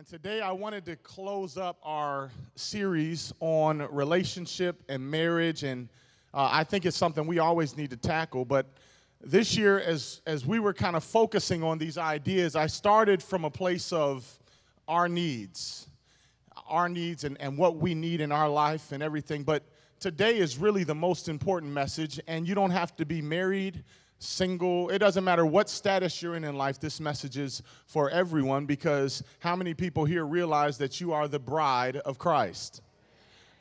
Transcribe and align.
And 0.00 0.08
today 0.08 0.40
I 0.40 0.50
wanted 0.50 0.86
to 0.86 0.96
close 0.96 1.58
up 1.58 1.76
our 1.82 2.30
series 2.54 3.34
on 3.40 3.86
relationship 3.94 4.82
and 4.88 5.10
marriage. 5.10 5.62
And 5.62 5.90
uh, 6.32 6.48
I 6.50 6.64
think 6.64 6.86
it's 6.86 6.96
something 6.96 7.26
we 7.26 7.38
always 7.38 7.76
need 7.76 7.90
to 7.90 7.98
tackle. 7.98 8.46
But 8.46 8.64
this 9.22 9.58
year, 9.58 9.78
as, 9.78 10.22
as 10.26 10.46
we 10.46 10.58
were 10.58 10.72
kind 10.72 10.96
of 10.96 11.04
focusing 11.04 11.62
on 11.62 11.76
these 11.76 11.98
ideas, 11.98 12.56
I 12.56 12.66
started 12.66 13.22
from 13.22 13.44
a 13.44 13.50
place 13.50 13.92
of 13.92 14.26
our 14.88 15.06
needs, 15.06 15.86
our 16.66 16.88
needs 16.88 17.24
and, 17.24 17.38
and 17.38 17.58
what 17.58 17.76
we 17.76 17.94
need 17.94 18.22
in 18.22 18.32
our 18.32 18.48
life 18.48 18.92
and 18.92 19.02
everything. 19.02 19.42
But 19.42 19.64
today 19.98 20.38
is 20.38 20.56
really 20.56 20.82
the 20.82 20.94
most 20.94 21.28
important 21.28 21.72
message. 21.72 22.18
And 22.26 22.48
you 22.48 22.54
don't 22.54 22.70
have 22.70 22.96
to 22.96 23.04
be 23.04 23.20
married 23.20 23.84
single, 24.20 24.90
it 24.90 24.98
doesn't 24.98 25.24
matter 25.24 25.44
what 25.44 25.68
status 25.68 26.22
you're 26.22 26.36
in 26.36 26.44
in 26.44 26.54
life, 26.54 26.78
this 26.78 27.00
message 27.00 27.38
is 27.38 27.62
for 27.86 28.10
everyone 28.10 28.66
because 28.66 29.24
how 29.40 29.56
many 29.56 29.74
people 29.74 30.04
here 30.04 30.24
realize 30.24 30.78
that 30.78 31.00
you 31.00 31.12
are 31.12 31.26
the 31.26 31.38
bride 31.38 31.96
of 31.96 32.18
Christ? 32.18 32.82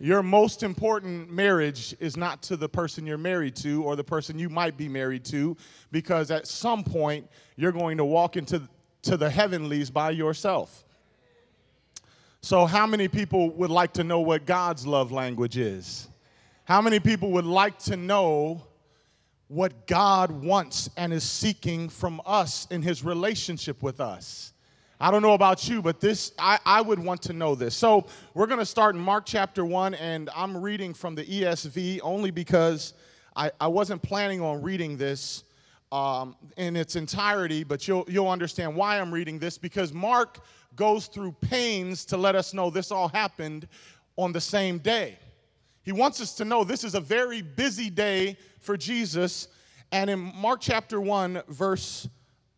Your 0.02 0.22
most 0.22 0.64
important 0.64 1.30
marriage 1.30 1.96
is 2.00 2.16
not 2.16 2.42
to 2.44 2.56
the 2.56 2.70
person 2.70 3.06
you're 3.06 3.18
married 3.18 3.56
to 3.58 3.84
or 3.84 3.96
the 3.96 4.04
person 4.04 4.38
you 4.38 4.50
might 4.50 4.78
be 4.78 4.88
married 4.88 5.26
to 5.26 5.58
because 5.92 6.32
at 6.32 6.48
some 6.48 6.84
point 6.84 7.28
you're 7.56 7.74
going 7.74 7.98
to 7.98 8.06
walk 8.06 8.38
into 8.38 8.62
to 9.02 9.18
the 9.18 9.30
heavenlies 9.30 9.90
by 9.90 10.12
yourself. 10.12 10.86
So, 12.42 12.66
how 12.66 12.88
many 12.88 13.10
people 13.10 13.50
would 13.52 13.70
like 13.70 13.92
to 13.94 14.04
know 14.04 14.22
what 14.22 14.46
God's 14.46 14.88
love 14.88 15.12
language 15.12 15.58
is? 15.58 16.08
How 16.64 16.82
many 16.82 17.00
people 17.02 17.32
would 17.32 17.46
like 17.46 17.78
to 17.80 17.98
know 17.98 18.64
what 19.50 19.88
God 19.88 20.32
wants 20.32 20.90
and 20.96 21.12
is 21.12 21.24
seeking 21.24 21.90
from 21.90 22.22
us 22.26 22.68
in 22.70 22.84
his 22.84 23.04
relationship 23.04 23.82
with 23.82 24.00
us. 24.00 24.54
I 25.02 25.10
don't 25.12 25.24
know 25.24 25.34
about 25.34 25.68
you, 25.68 25.82
but 25.82 26.00
this, 26.00 26.34
I, 26.38 26.60
I 26.66 26.82
would 26.82 27.00
want 27.00 27.24
to 27.24 27.34
know 27.34 27.56
this. 27.56 27.76
So 27.76 28.06
we're 28.36 28.46
going 28.46 28.60
to 28.60 28.66
start 28.66 28.96
in 28.96 29.02
Mark 29.02 29.26
chapter 29.26 29.66
1, 29.66 29.96
and 29.96 30.30
I'm 30.36 30.56
reading 30.56 30.94
from 30.94 31.16
the 31.16 31.26
ESV 31.26 32.00
only 32.04 32.30
because 32.30 32.94
I, 33.36 33.52
I 33.60 33.68
wasn't 33.68 34.04
planning 34.04 34.40
on 34.40 34.62
reading 34.62 34.98
this 34.98 35.46
um, 35.92 36.36
in 36.58 36.76
its 36.76 36.96
entirety, 36.96 37.64
but 37.64 37.88
you'll, 37.88 38.06
you'll 38.08 38.30
understand 38.30 38.76
why 38.76 39.00
I'm 39.00 39.12
reading 39.12 39.40
this 39.40 39.58
because 39.58 39.94
Mark 39.94 40.46
goes 40.76 41.08
through 41.08 41.32
pains 41.42 42.06
to 42.06 42.18
let 42.18 42.36
us 42.36 42.54
know 42.54 42.70
this 42.70 42.92
all 42.92 43.08
happened 43.08 43.68
on 44.16 44.32
the 44.32 44.42
same 44.42 44.78
day. 44.78 45.18
He 45.84 45.92
wants 45.92 46.22
us 46.22 46.36
to 46.36 46.46
know 46.46 46.64
this 46.64 46.84
is 46.84 46.96
a 46.96 47.00
very 47.00 47.42
busy 47.42 47.90
day 47.90 48.38
for 48.60 48.78
Jesus. 48.78 49.48
And 49.92 50.10
in 50.10 50.20
Mark 50.36 50.62
chapter 50.62 51.02
1, 51.02 51.44
verse 51.48 52.08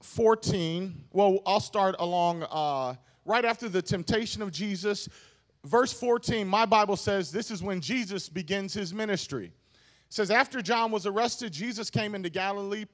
14, 0.01 1.05
well, 1.13 1.39
I'll 1.45 1.59
start 1.59 1.95
along 1.99 2.43
uh, 2.43 2.95
right 3.25 3.45
after 3.45 3.69
the 3.69 3.81
temptation 3.81 4.41
of 4.41 4.51
Jesus. 4.51 5.07
Verse 5.63 5.93
14, 5.93 6.47
my 6.47 6.65
Bible 6.65 6.97
says 6.97 7.31
this 7.31 7.51
is 7.51 7.61
when 7.61 7.81
Jesus 7.81 8.27
begins 8.27 8.73
his 8.73 8.93
ministry. 8.93 9.45
It 9.45 10.13
says, 10.13 10.31
After 10.31 10.61
John 10.61 10.91
was 10.91 11.05
arrested, 11.05 11.53
Jesus 11.53 11.89
came 11.89 12.15
into 12.15 12.29
Galilee 12.29 12.85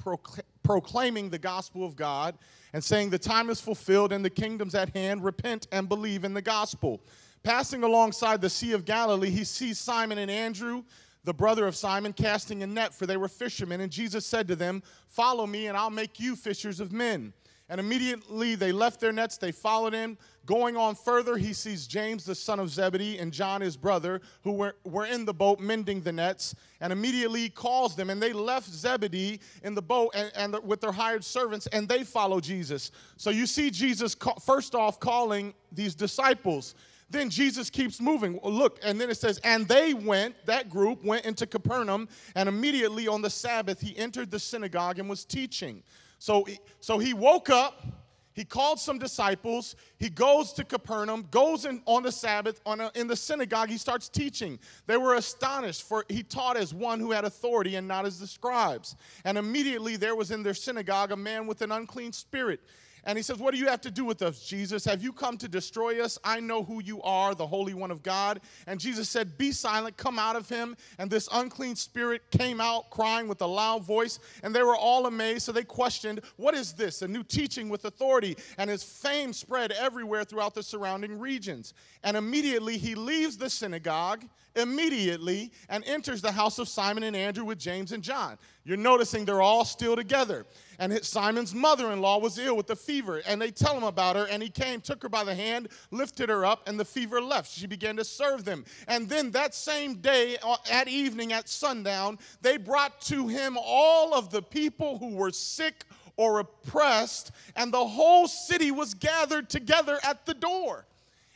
proclaiming 0.61 1.29
the 1.29 1.39
gospel 1.39 1.83
of 1.83 1.95
God 1.95 2.37
and 2.73 2.83
saying, 2.83 3.09
The 3.09 3.17
time 3.17 3.49
is 3.49 3.59
fulfilled 3.59 4.11
and 4.11 4.23
the 4.23 4.29
kingdom's 4.29 4.75
at 4.75 4.93
hand. 4.95 5.23
Repent 5.23 5.67
and 5.71 5.89
believe 5.89 6.25
in 6.25 6.35
the 6.35 6.41
gospel. 6.41 7.01
Passing 7.47 7.83
alongside 7.83 8.41
the 8.41 8.49
Sea 8.49 8.73
of 8.73 8.83
Galilee, 8.83 9.29
he 9.29 9.45
sees 9.45 9.79
Simon 9.79 10.17
and 10.17 10.29
Andrew, 10.29 10.83
the 11.23 11.33
brother 11.33 11.65
of 11.65 11.77
Simon, 11.77 12.11
casting 12.11 12.61
a 12.61 12.67
net, 12.67 12.93
for 12.93 13.05
they 13.05 13.15
were 13.15 13.29
fishermen. 13.29 13.79
And 13.79 13.89
Jesus 13.89 14.25
said 14.25 14.49
to 14.49 14.55
them, 14.57 14.83
Follow 15.07 15.47
me, 15.47 15.67
and 15.67 15.77
I'll 15.77 15.89
make 15.89 16.19
you 16.19 16.35
fishers 16.35 16.81
of 16.81 16.91
men. 16.91 17.31
And 17.69 17.79
immediately 17.79 18.55
they 18.55 18.73
left 18.73 18.99
their 18.99 19.13
nets, 19.13 19.37
they 19.37 19.53
followed 19.53 19.93
him. 19.93 20.17
Going 20.45 20.75
on 20.75 20.93
further, 20.93 21.37
he 21.37 21.53
sees 21.53 21.87
James, 21.87 22.25
the 22.25 22.35
son 22.35 22.59
of 22.59 22.69
Zebedee, 22.69 23.17
and 23.17 23.31
John, 23.31 23.61
his 23.61 23.77
brother, 23.77 24.19
who 24.43 24.51
were, 24.51 24.75
were 24.83 25.05
in 25.05 25.23
the 25.23 25.33
boat 25.33 25.61
mending 25.61 26.01
the 26.01 26.11
nets. 26.11 26.53
And 26.81 26.91
immediately 26.91 27.43
he 27.43 27.49
calls 27.49 27.95
them, 27.95 28.09
and 28.09 28.21
they 28.21 28.33
left 28.33 28.67
Zebedee 28.67 29.39
in 29.63 29.73
the 29.73 29.81
boat 29.81 30.11
and, 30.13 30.33
and 30.35 30.59
with 30.65 30.81
their 30.81 30.91
hired 30.91 31.23
servants, 31.23 31.65
and 31.67 31.87
they 31.87 32.03
follow 32.03 32.41
Jesus. 32.41 32.91
So 33.15 33.29
you 33.29 33.45
see 33.45 33.69
Jesus, 33.69 34.15
call, 34.15 34.35
first 34.35 34.75
off, 34.75 34.99
calling 34.99 35.53
these 35.71 35.95
disciples. 35.95 36.75
Then 37.09 37.29
Jesus 37.29 37.69
keeps 37.69 38.01
moving. 38.01 38.39
Look, 38.43 38.79
and 38.83 38.99
then 38.99 39.09
it 39.09 39.15
says, 39.15 39.39
and 39.43 39.67
they 39.67 39.93
went, 39.93 40.35
that 40.45 40.69
group 40.69 41.03
went 41.03 41.25
into 41.25 41.47
Capernaum, 41.47 42.09
and 42.35 42.49
immediately 42.49 43.07
on 43.07 43.21
the 43.21 43.29
Sabbath 43.29 43.79
he 43.79 43.97
entered 43.97 44.29
the 44.29 44.39
synagogue 44.39 44.99
and 44.99 45.09
was 45.09 45.23
teaching. 45.23 45.83
So, 46.19 46.45
so 46.81 46.99
he 46.99 47.13
woke 47.13 47.49
up, 47.49 47.85
he 48.33 48.43
called 48.43 48.79
some 48.79 48.99
disciples, 48.99 49.75
he 49.97 50.09
goes 50.09 50.51
to 50.53 50.65
Capernaum, 50.65 51.27
goes 51.31 51.65
in 51.65 51.81
on 51.85 52.03
the 52.03 52.11
Sabbath, 52.11 52.59
on 52.65 52.81
a, 52.81 52.91
in 52.93 53.07
the 53.07 53.15
synagogue, 53.15 53.69
he 53.69 53.77
starts 53.77 54.09
teaching. 54.09 54.59
They 54.85 54.97
were 54.97 55.15
astonished, 55.15 55.83
for 55.83 56.03
he 56.09 56.23
taught 56.23 56.57
as 56.57 56.73
one 56.73 56.99
who 56.99 57.11
had 57.11 57.23
authority 57.23 57.75
and 57.75 57.87
not 57.87 58.05
as 58.05 58.19
the 58.19 58.27
scribes. 58.27 58.95
And 59.23 59.37
immediately 59.37 59.95
there 59.95 60.15
was 60.15 60.31
in 60.31 60.43
their 60.43 60.53
synagogue 60.53 61.11
a 61.11 61.17
man 61.17 61.47
with 61.47 61.61
an 61.61 61.71
unclean 61.71 62.11
spirit 62.11 62.59
and 63.07 63.17
he 63.17 63.23
says, 63.23 63.37
What 63.37 63.53
do 63.53 63.57
you 63.57 63.67
have 63.67 63.79
to 63.81 63.89
do 63.89 64.03
with 64.03 64.21
us, 64.21 64.41
Jesus? 64.41 64.83
Have 64.83 65.01
you 65.01 65.13
come 65.13 65.37
to 65.37 65.47
destroy 65.47 66.03
us? 66.03 66.19
I 66.25 66.41
know 66.41 66.61
who 66.61 66.83
you 66.83 67.01
are, 67.03 67.33
the 67.33 67.47
Holy 67.47 67.73
One 67.73 67.89
of 67.89 68.03
God. 68.03 68.41
And 68.67 68.81
Jesus 68.81 69.07
said, 69.07 69.37
Be 69.37 69.53
silent, 69.53 69.95
come 69.95 70.19
out 70.19 70.35
of 70.35 70.49
him. 70.49 70.75
And 70.99 71.09
this 71.09 71.29
unclean 71.31 71.77
spirit 71.77 72.21
came 72.31 72.59
out 72.59 72.89
crying 72.89 73.29
with 73.29 73.41
a 73.41 73.45
loud 73.45 73.85
voice. 73.85 74.19
And 74.43 74.53
they 74.53 74.61
were 74.61 74.75
all 74.75 75.05
amazed. 75.05 75.43
So 75.43 75.53
they 75.53 75.63
questioned, 75.63 76.19
What 76.35 76.53
is 76.53 76.73
this? 76.73 77.01
A 77.01 77.07
new 77.07 77.23
teaching 77.23 77.69
with 77.69 77.85
authority. 77.85 78.35
And 78.57 78.69
his 78.69 78.83
fame 78.83 79.31
spread 79.31 79.71
everywhere 79.71 80.25
throughout 80.25 80.53
the 80.53 80.61
surrounding 80.61 81.17
regions. 81.17 81.73
And 82.03 82.17
immediately 82.17 82.77
he 82.77 82.93
leaves 82.93 83.37
the 83.37 83.49
synagogue, 83.49 84.25
immediately, 84.57 85.53
and 85.69 85.85
enters 85.85 86.21
the 86.21 86.31
house 86.33 86.59
of 86.59 86.67
Simon 86.67 87.03
and 87.03 87.15
Andrew 87.15 87.45
with 87.45 87.57
James 87.57 87.93
and 87.93 88.03
John. 88.03 88.37
You're 88.65 88.75
noticing 88.75 89.23
they're 89.23 89.41
all 89.41 89.63
still 89.63 89.95
together 89.95 90.45
and 90.79 91.03
Simon's 91.03 91.55
mother 91.55 91.91
in 91.91 92.01
law 92.01 92.19
was 92.19 92.37
ill 92.37 92.55
with 92.55 92.69
a 92.69 92.75
fever. 92.75 93.21
And 93.27 93.41
they 93.41 93.51
tell 93.51 93.75
him 93.75 93.83
about 93.83 94.15
her, 94.15 94.27
and 94.27 94.43
he 94.43 94.49
came, 94.49 94.81
took 94.81 95.01
her 95.03 95.09
by 95.09 95.23
the 95.23 95.33
hand, 95.33 95.69
lifted 95.91 96.29
her 96.29 96.45
up, 96.45 96.67
and 96.67 96.79
the 96.79 96.85
fever 96.85 97.21
left. 97.21 97.51
She 97.51 97.67
began 97.67 97.97
to 97.97 98.03
serve 98.03 98.45
them. 98.45 98.63
And 98.87 99.09
then 99.09 99.31
that 99.31 99.55
same 99.55 99.95
day, 99.95 100.37
uh, 100.43 100.57
at 100.71 100.87
evening, 100.87 101.33
at 101.33 101.49
sundown, 101.49 102.19
they 102.41 102.57
brought 102.57 103.01
to 103.01 103.27
him 103.27 103.57
all 103.59 104.13
of 104.13 104.29
the 104.29 104.41
people 104.41 104.97
who 104.97 105.15
were 105.15 105.31
sick 105.31 105.85
or 106.15 106.39
oppressed, 106.39 107.31
and 107.55 107.71
the 107.71 107.87
whole 107.87 108.27
city 108.27 108.71
was 108.71 108.93
gathered 108.93 109.49
together 109.49 109.99
at 110.03 110.25
the 110.25 110.33
door. 110.33 110.85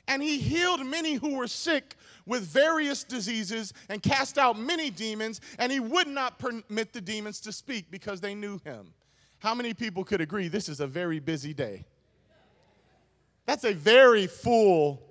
And 0.07 0.21
he 0.21 0.39
healed 0.39 0.85
many 0.85 1.13
who 1.13 1.35
were 1.35 1.47
sick 1.47 1.95
with 2.25 2.43
various 2.43 3.03
diseases 3.03 3.73
and 3.89 4.01
cast 4.01 4.37
out 4.37 4.57
many 4.59 4.89
demons, 4.89 5.41
and 5.59 5.71
he 5.71 5.79
would 5.79 6.07
not 6.07 6.39
permit 6.39 6.93
the 6.93 7.01
demons 7.01 7.39
to 7.41 7.51
speak 7.51 7.89
because 7.91 8.19
they 8.21 8.35
knew 8.35 8.59
him. 8.63 8.93
How 9.41 9.55
many 9.55 9.73
people 9.73 10.03
could 10.03 10.21
agree 10.21 10.49
this 10.49 10.69
is 10.69 10.81
a 10.81 10.87
very 10.87 11.19
busy 11.19 11.51
day? 11.51 11.85
That's 13.47 13.63
a 13.63 13.73
very 13.73 14.27
full 14.27 15.01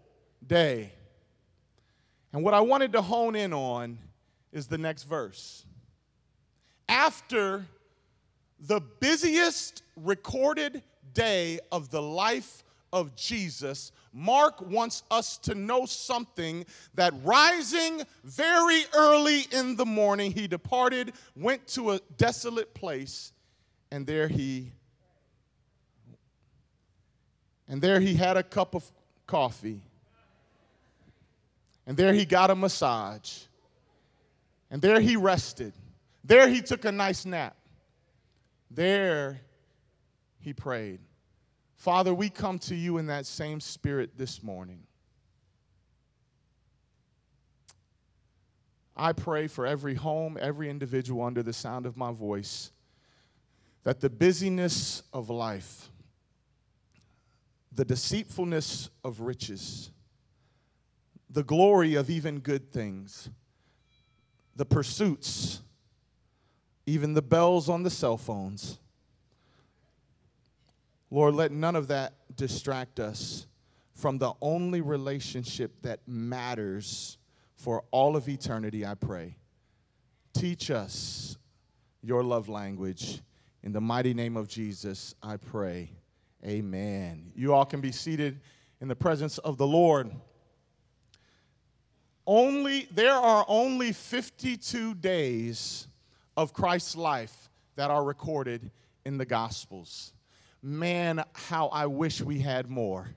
day. 0.46 0.92
And 2.32 2.44
what 2.44 2.54
I 2.54 2.60
wanted 2.60 2.92
to 2.92 3.02
hone 3.02 3.34
in 3.34 3.52
on 3.52 3.98
is 4.52 4.68
the 4.68 4.78
next 4.78 5.02
verse. 5.02 5.66
After 6.88 7.66
the 8.60 8.80
busiest 9.00 9.82
recorded 9.96 10.84
day 11.12 11.58
of 11.72 11.90
the 11.90 12.00
life 12.00 12.62
of 12.92 13.16
Jesus, 13.16 13.90
Mark 14.12 14.60
wants 14.62 15.02
us 15.10 15.38
to 15.38 15.56
know 15.56 15.86
something 15.86 16.64
that 16.94 17.12
rising 17.24 18.02
very 18.22 18.84
early 18.94 19.46
in 19.50 19.74
the 19.74 19.86
morning, 19.86 20.30
he 20.30 20.46
departed, 20.46 21.14
went 21.34 21.66
to 21.68 21.90
a 21.90 22.00
desolate 22.16 22.74
place, 22.74 23.32
and 23.90 24.06
there 24.06 24.28
he 24.28 24.72
and 27.70 27.80
there 27.80 28.00
he 28.00 28.14
had 28.14 28.36
a 28.36 28.42
cup 28.42 28.74
of 28.74 28.84
coffee. 29.28 29.80
And 31.86 31.96
there 31.96 32.12
he 32.12 32.24
got 32.24 32.50
a 32.50 32.54
massage. 32.56 33.42
And 34.72 34.82
there 34.82 34.98
he 34.98 35.14
rested. 35.14 35.72
There 36.24 36.48
he 36.48 36.62
took 36.62 36.84
a 36.84 36.90
nice 36.90 37.24
nap. 37.24 37.56
There 38.72 39.40
he 40.40 40.52
prayed. 40.52 40.98
Father, 41.76 42.12
we 42.12 42.28
come 42.28 42.58
to 42.58 42.74
you 42.74 42.98
in 42.98 43.06
that 43.06 43.24
same 43.24 43.60
spirit 43.60 44.18
this 44.18 44.42
morning. 44.42 44.82
I 48.96 49.12
pray 49.12 49.46
for 49.46 49.64
every 49.64 49.94
home, 49.94 50.36
every 50.40 50.68
individual 50.68 51.22
under 51.22 51.44
the 51.44 51.52
sound 51.52 51.86
of 51.86 51.96
my 51.96 52.10
voice 52.10 52.72
that 53.84 54.00
the 54.00 54.10
busyness 54.10 55.02
of 55.12 55.30
life, 55.30 55.88
the 57.72 57.84
deceitfulness 57.84 58.90
of 59.04 59.20
riches, 59.20 59.90
the 61.30 61.44
glory 61.44 61.94
of 61.94 62.10
even 62.10 62.40
good 62.40 62.72
things, 62.72 63.30
the 64.56 64.66
pursuits, 64.66 65.62
even 66.86 67.14
the 67.14 67.22
bells 67.22 67.68
on 67.68 67.82
the 67.82 67.90
cell 67.90 68.16
phones, 68.16 68.78
Lord, 71.10 71.34
let 71.34 71.50
none 71.50 71.74
of 71.74 71.88
that 71.88 72.14
distract 72.36 73.00
us 73.00 73.46
from 73.94 74.18
the 74.18 74.32
only 74.40 74.80
relationship 74.80 75.72
that 75.82 76.00
matters 76.06 77.18
for 77.56 77.84
all 77.90 78.16
of 78.16 78.28
eternity, 78.28 78.86
I 78.86 78.94
pray. 78.94 79.36
Teach 80.32 80.70
us 80.70 81.36
your 82.02 82.22
love 82.22 82.48
language. 82.48 83.20
In 83.62 83.72
the 83.72 83.80
mighty 83.80 84.14
name 84.14 84.36
of 84.36 84.48
Jesus, 84.48 85.14
I 85.22 85.36
pray. 85.36 85.90
Amen. 86.44 87.30
You 87.34 87.52
all 87.52 87.66
can 87.66 87.80
be 87.80 87.92
seated 87.92 88.40
in 88.80 88.88
the 88.88 88.96
presence 88.96 89.38
of 89.38 89.58
the 89.58 89.66
Lord. 89.66 90.10
Only 92.26 92.88
there 92.92 93.12
are 93.12 93.44
only 93.48 93.92
52 93.92 94.94
days 94.94 95.88
of 96.36 96.52
Christ's 96.54 96.96
life 96.96 97.50
that 97.76 97.90
are 97.90 98.04
recorded 98.04 98.70
in 99.04 99.18
the 99.18 99.26
Gospels. 99.26 100.14
Man, 100.62 101.22
how 101.34 101.68
I 101.68 101.86
wish 101.86 102.22
we 102.22 102.38
had 102.38 102.70
more. 102.70 103.08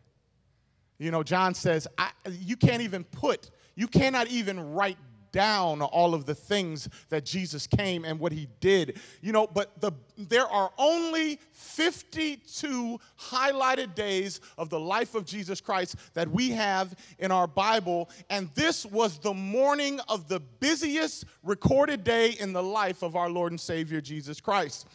You 0.97 1.11
know, 1.11 1.23
John 1.23 1.53
says, 1.53 1.87
you 2.29 2.57
can't 2.57 2.81
even 2.81 3.03
put, 3.03 3.49
you 3.75 3.87
cannot 3.87 4.27
even 4.27 4.73
write 4.73 4.97
down 5.33 5.81
all 5.81 6.13
of 6.13 6.25
the 6.25 6.33
things 6.33 6.87
that 7.09 7.25
Jesus 7.25 7.67
came 7.67 8.05
and 8.05 8.17
what 8.17 8.31
he 8.31 8.47
did. 8.61 8.99
You 9.21 9.33
know, 9.33 9.47
but 9.47 9.81
the 9.81 9.91
there 10.17 10.45
are 10.45 10.71
only 10.77 11.39
52 11.51 12.99
highlighted 13.19 13.95
days 13.95 14.39
of 14.57 14.69
the 14.69 14.79
life 14.79 15.15
of 15.15 15.25
Jesus 15.25 15.59
Christ 15.59 15.95
that 16.13 16.29
we 16.29 16.51
have 16.51 16.95
in 17.19 17.31
our 17.31 17.47
Bible 17.47 18.09
and 18.29 18.49
this 18.53 18.85
was 18.85 19.17
the 19.17 19.33
morning 19.33 19.99
of 20.07 20.27
the 20.27 20.39
busiest 20.39 21.25
recorded 21.41 22.03
day 22.03 22.35
in 22.39 22.53
the 22.53 22.61
life 22.61 23.01
of 23.01 23.15
our 23.15 23.29
Lord 23.29 23.51
and 23.51 23.59
Savior 23.59 24.01
Jesus 24.01 24.39
Christ 24.39 24.87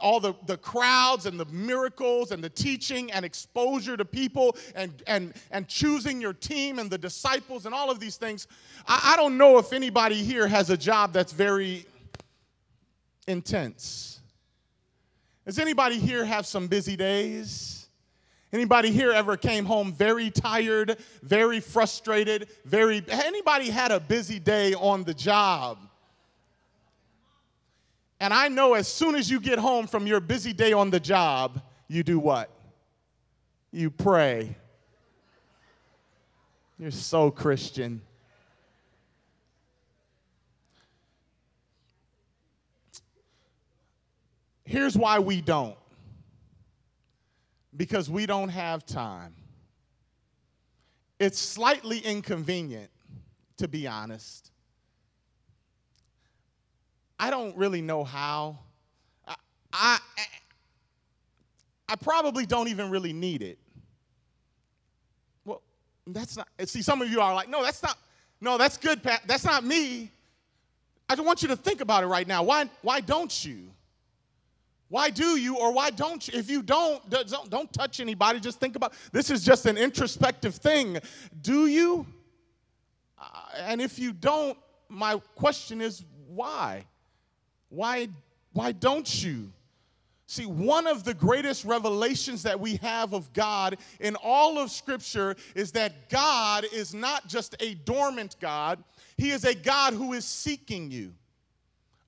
all 0.00 0.20
the, 0.20 0.34
the 0.46 0.56
crowds 0.56 1.26
and 1.26 1.38
the 1.38 1.46
miracles 1.46 2.32
and 2.32 2.42
the 2.42 2.50
teaching 2.50 3.10
and 3.12 3.24
exposure 3.24 3.96
to 3.96 4.04
people 4.04 4.56
and, 4.74 5.02
and, 5.06 5.34
and 5.50 5.68
choosing 5.68 6.20
your 6.20 6.32
team 6.32 6.78
and 6.78 6.90
the 6.90 6.98
disciples 6.98 7.66
and 7.66 7.74
all 7.74 7.90
of 7.90 8.00
these 8.00 8.16
things. 8.16 8.46
I, 8.86 9.12
I 9.14 9.16
don't 9.16 9.38
know 9.38 9.58
if 9.58 9.72
anybody 9.72 10.22
here 10.22 10.46
has 10.46 10.70
a 10.70 10.76
job 10.76 11.12
that's 11.12 11.32
very 11.32 11.86
intense. 13.26 14.20
Does 15.46 15.58
anybody 15.58 15.98
here 15.98 16.24
have 16.24 16.46
some 16.46 16.66
busy 16.66 16.96
days? 16.96 17.88
Anybody 18.52 18.90
here 18.90 19.12
ever 19.12 19.36
came 19.36 19.66
home 19.66 19.92
very 19.92 20.30
tired, 20.30 20.96
very 21.22 21.60
frustrated, 21.60 22.48
very 22.64 23.04
anybody 23.08 23.68
had 23.68 23.92
a 23.92 24.00
busy 24.00 24.38
day 24.38 24.74
on 24.74 25.04
the 25.04 25.12
job? 25.12 25.87
And 28.20 28.34
I 28.34 28.48
know 28.48 28.74
as 28.74 28.88
soon 28.88 29.14
as 29.14 29.30
you 29.30 29.40
get 29.40 29.58
home 29.58 29.86
from 29.86 30.06
your 30.06 30.20
busy 30.20 30.52
day 30.52 30.72
on 30.72 30.90
the 30.90 31.00
job, 31.00 31.62
you 31.86 32.02
do 32.02 32.18
what? 32.18 32.50
You 33.70 33.90
pray. 33.90 34.56
You're 36.78 36.90
so 36.90 37.30
Christian. 37.30 38.00
Here's 44.64 44.96
why 44.96 45.18
we 45.18 45.40
don't 45.40 45.76
because 47.78 48.10
we 48.10 48.26
don't 48.26 48.48
have 48.50 48.84
time. 48.84 49.34
It's 51.18 51.38
slightly 51.38 51.98
inconvenient, 52.00 52.90
to 53.56 53.68
be 53.68 53.86
honest. 53.86 54.50
I 57.18 57.30
don't 57.30 57.56
really 57.56 57.82
know 57.82 58.04
how. 58.04 58.58
I, 59.26 59.34
I, 59.72 59.98
I 61.88 61.96
probably 61.96 62.46
don't 62.46 62.68
even 62.68 62.90
really 62.90 63.12
need 63.12 63.42
it. 63.42 63.58
Well, 65.44 65.62
that's 66.06 66.36
not, 66.36 66.48
see, 66.64 66.82
some 66.82 67.02
of 67.02 67.10
you 67.10 67.20
are 67.20 67.34
like, 67.34 67.48
no, 67.48 67.62
that's 67.62 67.82
not, 67.82 67.98
no, 68.40 68.56
that's 68.56 68.76
good, 68.76 69.02
Pat. 69.02 69.22
That's 69.26 69.44
not 69.44 69.64
me. 69.64 70.10
I 71.08 71.14
just 71.14 71.26
want 71.26 71.42
you 71.42 71.48
to 71.48 71.56
think 71.56 71.80
about 71.80 72.04
it 72.04 72.06
right 72.06 72.26
now. 72.26 72.42
Why, 72.42 72.68
why 72.82 73.00
don't 73.00 73.44
you? 73.44 73.70
Why 74.90 75.10
do 75.10 75.36
you 75.36 75.56
or 75.56 75.72
why 75.72 75.90
don't 75.90 76.26
you? 76.26 76.38
If 76.38 76.48
you 76.48 76.62
don't, 76.62 77.08
don't, 77.10 77.50
don't 77.50 77.72
touch 77.72 78.00
anybody. 78.00 78.40
Just 78.40 78.58
think 78.58 78.74
about 78.76 78.94
this 79.12 79.30
is 79.30 79.44
just 79.44 79.66
an 79.66 79.76
introspective 79.76 80.54
thing. 80.54 80.98
Do 81.42 81.66
you? 81.66 82.06
Uh, 83.18 83.26
and 83.58 83.82
if 83.82 83.98
you 83.98 84.12
don't, 84.12 84.56
my 84.88 85.20
question 85.34 85.82
is 85.82 86.04
why? 86.26 86.86
Why, 87.70 88.08
why 88.52 88.72
don't 88.72 89.22
you? 89.22 89.52
See, 90.26 90.44
one 90.44 90.86
of 90.86 91.04
the 91.04 91.14
greatest 91.14 91.64
revelations 91.64 92.42
that 92.42 92.60
we 92.60 92.76
have 92.76 93.14
of 93.14 93.32
God 93.32 93.78
in 93.98 94.14
all 94.22 94.58
of 94.58 94.70
Scripture 94.70 95.36
is 95.54 95.72
that 95.72 96.10
God 96.10 96.66
is 96.70 96.92
not 96.92 97.26
just 97.28 97.56
a 97.60 97.74
dormant 97.74 98.36
God, 98.38 98.84
He 99.16 99.30
is 99.30 99.44
a 99.44 99.54
God 99.54 99.94
who 99.94 100.12
is 100.12 100.26
seeking 100.26 100.90
you. 100.90 101.14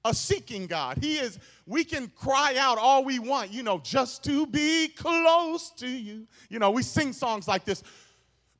A 0.05 0.15
seeking 0.15 0.67
God. 0.67 0.99
He 0.99 1.17
is, 1.17 1.39
we 1.67 1.83
can 1.83 2.09
cry 2.17 2.57
out 2.59 2.79
all 2.79 3.05
we 3.05 3.19
want, 3.19 3.53
you 3.53 3.63
know, 3.63 3.79
just 3.79 4.23
to 4.25 4.47
be 4.47 4.89
close 4.89 5.71
to 5.77 5.89
you. 5.89 6.27
You 6.49 6.59
know, 6.59 6.71
we 6.71 6.83
sing 6.83 7.13
songs 7.13 7.49
like 7.49 7.65
this. 7.65 7.83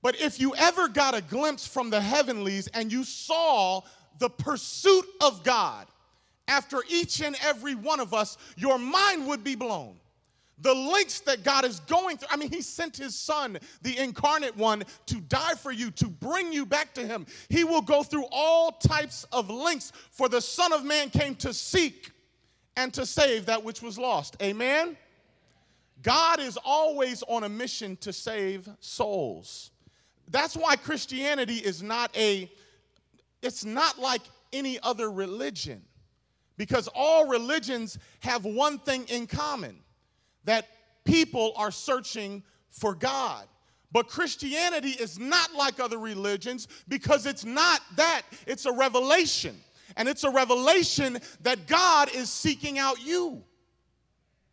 But 0.03 0.19
if 0.21 0.41
you 0.41 0.55
ever 0.57 0.89
got 0.89 1.15
a 1.15 1.21
glimpse 1.21 1.67
from 1.67 1.91
the 1.91 2.01
heavenlies 2.01 2.67
and 2.69 2.91
you 2.91 3.05
saw 3.05 3.83
the 4.19 4.31
pursuit 4.31 5.05
of 5.21 5.43
God, 5.45 5.87
after 6.51 6.83
each 6.89 7.23
and 7.23 7.37
every 7.43 7.75
one 7.75 8.01
of 8.01 8.13
us, 8.13 8.37
your 8.57 8.79
mind 8.79 9.27
would 9.29 9.43
be 9.43 9.55
blown. 9.55 9.97
The 10.63 10.75
lengths 10.75 11.21
that 11.21 11.43
God 11.43 11.65
is 11.65 11.81
going 11.81 12.19
through. 12.19 12.29
I 12.31 12.37
mean, 12.37 12.51
He 12.51 12.61
sent 12.61 12.97
His 12.97 13.15
Son, 13.15 13.59
the 13.81 13.97
incarnate 13.97 14.55
one, 14.57 14.83
to 15.07 15.21
die 15.23 15.55
for 15.55 15.73
you, 15.73 15.91
to 15.93 16.09
bring 16.09 16.53
you 16.53 16.67
back 16.67 16.93
to 16.95 17.07
Him. 17.07 17.25
He 17.49 17.65
will 17.65 17.81
go 17.81 18.03
through 18.03 18.27
all 18.31 18.73
types 18.73 19.25
of 19.33 19.49
lengths, 19.49 19.93
for 20.11 20.29
the 20.29 20.41
Son 20.41 20.75
of 20.75 20.85
Man 20.85 21.09
came 21.09 21.35
to 21.37 21.55
seek 21.55 22.11
and 22.77 22.93
to 22.95 23.07
save 23.07 23.47
that 23.47 23.65
which 23.65 23.81
was 23.81 23.99
lost. 23.99 24.37
Amen? 24.43 24.99
God 26.03 26.41
is 26.41 26.59
always 26.63 27.23
on 27.23 27.45
a 27.45 27.49
mission 27.49 27.97
to 27.99 28.13
save 28.13 28.69
souls. 28.81 29.71
That's 30.29 30.57
why 30.57 30.77
Christianity 30.77 31.57
is 31.57 31.83
not 31.83 32.15
a, 32.17 32.51
it's 33.43 33.65
not 33.65 33.99
like 33.99 34.23
any 34.53 34.79
other 34.83 35.11
religion. 35.11 35.83
Because 36.61 36.91
all 36.95 37.27
religions 37.27 37.99
have 38.21 38.45
one 38.45 38.79
thing 38.81 39.07
in 39.09 39.27
common 39.27 39.79
that 40.45 40.69
people 41.07 41.55
are 41.57 41.71
searching 41.71 42.43
for 42.69 42.95
God. 42.95 43.47
But 43.93 44.09
Christianity 44.09 44.91
is 44.91 45.19
not 45.19 45.55
like 45.55 45.81
other 45.81 45.97
religions 45.97 46.69
because 46.87 47.25
it's 47.25 47.47
not 47.47 47.81
that, 47.97 48.25
it's 48.47 48.67
a 48.67 48.73
revelation. 48.73 49.57
And 49.97 50.07
it's 50.07 50.23
a 50.23 50.31
revelation 50.31 51.19
that 51.45 51.67
God 51.67 52.15
is 52.15 52.29
seeking 52.29 52.79
out 52.79 53.03
you. 53.03 53.43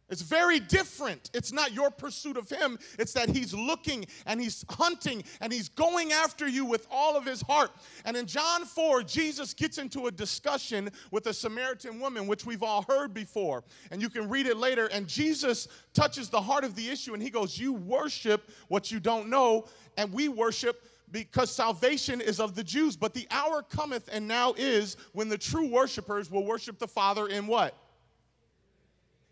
It's 0.09 0.21
very 0.21 0.59
different. 0.59 1.29
It's 1.33 1.51
not 1.51 1.73
your 1.73 1.91
pursuit 1.91 2.37
of 2.37 2.49
him, 2.49 2.79
it's 2.97 3.11
that 3.13 3.29
he's 3.29 3.53
looking 3.53 4.05
and 4.25 4.39
he's 4.39 4.63
hunting 4.69 5.23
and 5.41 5.51
he's 5.51 5.67
going 5.67 6.13
after 6.13 6.47
you 6.47 6.63
with 6.63 6.87
all 6.89 7.17
of 7.17 7.25
his 7.25 7.41
heart. 7.41 7.71
And 8.05 8.15
in 8.15 8.25
John 8.25 8.63
4, 8.63 9.03
Jesus 9.03 9.53
gets 9.53 9.77
into 9.77 10.07
a 10.07 10.11
discussion 10.11 10.89
with 11.11 11.27
a 11.27 11.33
Samaritan 11.33 11.99
woman, 11.99 12.25
which 12.25 12.45
we've 12.45 12.63
all 12.63 12.85
heard 12.87 13.13
before. 13.13 13.63
And 13.91 14.01
you 14.01 14.09
can 14.09 14.29
read 14.29 14.47
it 14.47 14.55
later. 14.55 14.85
And 14.87 15.07
Jesus 15.07 15.67
touches 15.93 16.29
the 16.29 16.41
heart 16.41 16.63
of 16.63 16.75
the 16.75 16.89
issue 16.89 17.13
and 17.13 17.21
he 17.21 17.29
goes, 17.29 17.59
You 17.59 17.73
worship 17.73 18.49
what 18.69 18.91
you 18.91 19.01
don't 19.01 19.29
know, 19.29 19.65
and 19.97 20.13
we 20.13 20.29
worship 20.29 20.85
because 21.11 21.51
salvation 21.51 22.21
is 22.21 22.39
of 22.39 22.55
the 22.55 22.63
Jews. 22.63 22.95
But 22.95 23.13
the 23.13 23.27
hour 23.29 23.61
cometh 23.61 24.09
and 24.11 24.27
now 24.27 24.53
is 24.57 24.95
when 25.11 25.27
the 25.27 25.37
true 25.37 25.67
worshipers 25.67 26.31
will 26.31 26.45
worship 26.45 26.79
the 26.79 26.87
Father 26.87 27.27
in 27.27 27.47
what? 27.47 27.75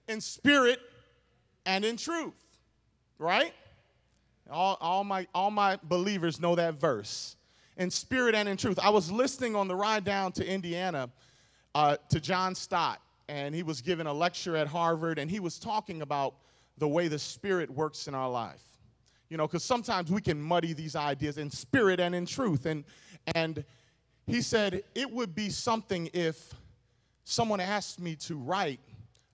In 0.07 0.21
spirit 0.21 0.79
and 1.65 1.83
in 1.83 1.97
truth, 1.97 2.33
right? 3.19 3.53
All, 4.49 4.77
all, 4.79 5.03
my, 5.03 5.27
all 5.33 5.51
my 5.51 5.79
believers 5.83 6.39
know 6.39 6.55
that 6.55 6.75
verse. 6.75 7.35
In 7.77 7.89
spirit 7.89 8.35
and 8.35 8.47
in 8.47 8.57
truth. 8.57 8.79
I 8.81 8.89
was 8.89 9.11
listening 9.11 9.55
on 9.55 9.67
the 9.67 9.75
ride 9.75 10.05
down 10.05 10.31
to 10.33 10.47
Indiana 10.47 11.09
uh, 11.73 11.97
to 12.09 12.19
John 12.21 12.55
Stott, 12.55 13.01
and 13.27 13.53
he 13.53 13.63
was 13.63 13.81
giving 13.81 14.07
a 14.07 14.13
lecture 14.13 14.55
at 14.55 14.67
Harvard, 14.67 15.19
and 15.19 15.29
he 15.29 15.39
was 15.39 15.59
talking 15.59 16.01
about 16.01 16.35
the 16.77 16.87
way 16.87 17.07
the 17.07 17.19
spirit 17.19 17.69
works 17.69 18.07
in 18.07 18.15
our 18.15 18.29
life. 18.29 18.63
You 19.29 19.37
know, 19.37 19.47
because 19.47 19.63
sometimes 19.63 20.11
we 20.11 20.21
can 20.21 20.39
muddy 20.41 20.73
these 20.73 20.95
ideas 20.95 21.37
in 21.37 21.49
spirit 21.49 21.99
and 21.99 22.13
in 22.13 22.25
truth. 22.25 22.65
And, 22.65 22.83
and 23.33 23.65
he 24.27 24.41
said, 24.41 24.83
it 24.93 25.11
would 25.11 25.33
be 25.33 25.49
something 25.49 26.09
if 26.13 26.53
someone 27.23 27.59
asked 27.59 27.99
me 27.99 28.15
to 28.15 28.35
write 28.35 28.79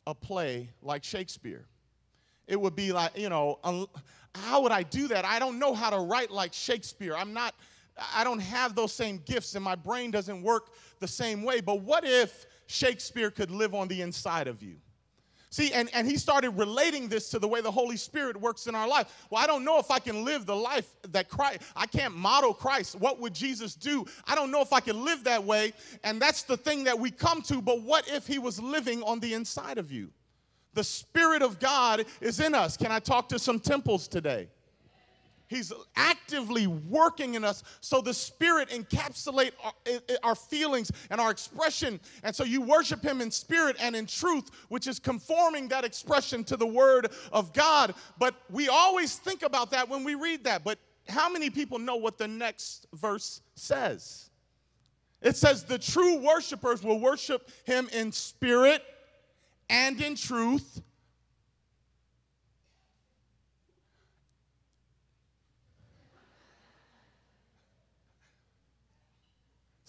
a 0.07 0.15
play 0.15 0.69
like 0.81 1.03
Shakespeare. 1.03 1.65
It 2.47 2.59
would 2.59 2.75
be 2.75 2.91
like, 2.91 3.17
you 3.17 3.29
know, 3.29 3.59
how 4.35 4.61
would 4.61 4.71
I 4.71 4.83
do 4.83 5.07
that? 5.09 5.25
I 5.25 5.39
don't 5.39 5.59
know 5.59 5.73
how 5.73 5.89
to 5.89 5.99
write 5.99 6.31
like 6.31 6.53
Shakespeare. 6.53 7.15
I'm 7.15 7.33
not, 7.33 7.55
I 8.13 8.23
don't 8.23 8.39
have 8.39 8.75
those 8.75 8.91
same 8.93 9.21
gifts 9.25 9.55
and 9.55 9.63
my 9.63 9.75
brain 9.75 10.11
doesn't 10.11 10.41
work 10.41 10.71
the 10.99 11.07
same 11.07 11.43
way. 11.43 11.61
But 11.61 11.81
what 11.81 12.03
if 12.05 12.45
Shakespeare 12.67 13.31
could 13.31 13.51
live 13.51 13.73
on 13.75 13.87
the 13.87 14.01
inside 14.01 14.47
of 14.47 14.61
you? 14.61 14.77
See, 15.51 15.73
and, 15.73 15.89
and 15.93 16.07
he 16.07 16.17
started 16.17 16.51
relating 16.51 17.09
this 17.09 17.29
to 17.31 17.39
the 17.39 17.47
way 17.47 17.59
the 17.59 17.71
Holy 17.71 17.97
Spirit 17.97 18.39
works 18.39 18.67
in 18.67 18.75
our 18.75 18.87
life. 18.87 19.27
Well, 19.29 19.43
I 19.43 19.47
don't 19.47 19.65
know 19.65 19.79
if 19.79 19.91
I 19.91 19.99
can 19.99 20.23
live 20.23 20.45
the 20.45 20.55
life 20.55 20.95
that 21.09 21.27
Christ, 21.27 21.61
I 21.75 21.85
can't 21.87 22.15
model 22.15 22.53
Christ. 22.53 22.95
What 22.95 23.19
would 23.19 23.33
Jesus 23.33 23.75
do? 23.75 24.05
I 24.25 24.33
don't 24.33 24.49
know 24.49 24.61
if 24.61 24.71
I 24.71 24.79
can 24.79 25.03
live 25.03 25.25
that 25.25 25.43
way. 25.43 25.73
And 26.05 26.21
that's 26.21 26.43
the 26.43 26.55
thing 26.55 26.85
that 26.85 26.97
we 26.97 27.11
come 27.11 27.41
to. 27.43 27.61
But 27.61 27.81
what 27.81 28.07
if 28.07 28.25
he 28.25 28.39
was 28.39 28.61
living 28.61 29.03
on 29.03 29.19
the 29.19 29.33
inside 29.33 29.77
of 29.77 29.91
you? 29.91 30.09
The 30.73 30.85
Spirit 30.85 31.41
of 31.41 31.59
God 31.59 32.05
is 32.21 32.39
in 32.39 32.55
us. 32.55 32.77
Can 32.77 32.93
I 32.93 32.99
talk 32.99 33.27
to 33.29 33.37
some 33.37 33.59
temples 33.59 34.07
today? 34.07 34.47
He's 35.51 35.73
actively 35.97 36.65
working 36.65 37.35
in 37.35 37.43
us 37.43 37.61
so 37.81 37.99
the 37.99 38.13
Spirit 38.13 38.69
encapsulate 38.69 39.51
our, 39.61 39.73
our, 40.23 40.33
feelings 40.33 40.93
and 41.09 41.19
our 41.19 41.29
expression. 41.29 41.99
And 42.23 42.33
so 42.33 42.45
you 42.45 42.61
worship 42.61 43.03
Him 43.03 43.19
in 43.19 43.29
spirit 43.31 43.75
and 43.81 43.93
in 43.93 44.05
truth, 44.05 44.49
which 44.69 44.87
is 44.87 44.97
conforming 44.97 45.67
that 45.67 45.83
expression 45.83 46.45
to 46.45 46.55
the 46.55 46.65
Word 46.65 47.11
of 47.33 47.51
God. 47.51 47.95
But 48.17 48.33
we 48.49 48.69
always 48.69 49.17
think 49.17 49.43
about 49.43 49.71
that 49.71 49.89
when 49.89 50.05
we 50.05 50.15
read 50.15 50.45
that. 50.45 50.63
But 50.63 50.79
how 51.09 51.29
many 51.29 51.49
people 51.49 51.79
know 51.79 51.97
what 51.97 52.17
the 52.17 52.29
next 52.29 52.87
verse 52.93 53.41
says? 53.55 54.29
It 55.21 55.35
says, 55.35 55.65
The 55.65 55.79
true 55.79 56.15
worshipers 56.25 56.81
will 56.81 57.01
worship 57.01 57.51
Him 57.65 57.89
in 57.91 58.13
spirit 58.13 58.83
and 59.69 59.99
in 60.01 60.15
truth 60.15 60.81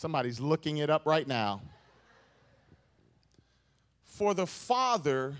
Somebody's 0.02 0.40
looking 0.40 0.78
it 0.78 0.90
up 0.90 1.06
right 1.06 1.28
now. 1.28 1.62
For 4.02 4.34
the 4.34 4.48
Father 4.48 5.36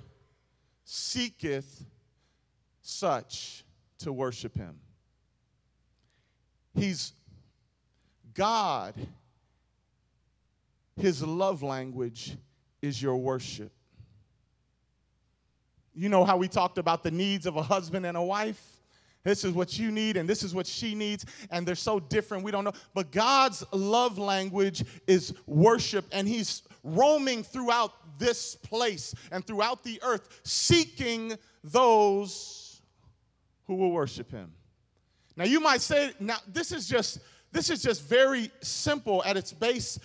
seeketh 0.85 1.85
such 2.81 3.65
to 3.99 4.13
worship 4.13 4.57
him. 4.57 4.79
He's 6.75 7.13
God. 8.35 8.95
His 10.95 11.25
love 11.25 11.65
language 11.65 12.37
is 12.81 13.03
your 13.03 13.17
worship. 13.17 13.73
You 15.93 16.09
know 16.09 16.25
how 16.25 16.37
we 16.37 16.47
talked 16.47 16.79
about 16.79 17.03
the 17.03 17.11
needs 17.11 17.47
of 17.47 17.57
a 17.57 17.63
husband 17.63 18.07
and 18.07 18.17
a 18.17 18.23
wife? 18.23 18.65
This 19.25 19.45
is 19.45 19.53
what 19.53 19.79
you 19.79 19.91
need, 19.91 20.17
and 20.17 20.29
this 20.29 20.43
is 20.43 20.55
what 20.55 20.67
she 20.67 20.95
needs, 20.95 21.25
and 21.51 21.67
they're 21.67 21.75
so 21.75 22.01
different. 22.01 22.45
We 22.45 22.51
don't 22.51 22.65
know. 22.65 22.73
But 22.95 23.13
God's 23.13 23.65
love 23.73 24.19
language 24.19 24.85
is 25.07 25.35
worship, 25.47 26.05
and 26.13 26.27
He's 26.27 26.63
roaming 26.83 27.43
throughout 27.45 28.19
this 28.19 28.57
place 28.57 29.15
and 29.31 29.47
throughout 29.47 29.85
the 29.85 30.01
earth, 30.03 30.41
seeking 30.45 31.39
those 31.63 32.83
who 33.67 33.77
will 33.77 33.93
worship 33.93 34.31
Him. 34.31 34.53
Now, 35.37 35.45
you 35.45 35.61
might 35.61 35.81
say, 35.81 36.13
now, 36.19 36.39
this 36.47 36.73
is 36.73 36.89
just. 36.89 37.21
This 37.53 37.69
is 37.69 37.83
just 37.83 38.05
very 38.05 38.51
simple 38.63 39.23
at 39.25 39.37
its 39.37 39.53
base 39.53 39.99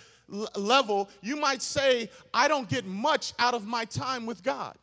level. 0.54 1.08
You 1.22 1.36
might 1.36 1.62
say, 1.62 2.10
I 2.34 2.46
don't 2.46 2.68
get 2.68 2.84
much 2.84 3.32
out 3.38 3.54
of 3.54 3.66
my 3.66 3.86
time 3.86 4.26
with 4.26 4.42
God. 4.42 4.76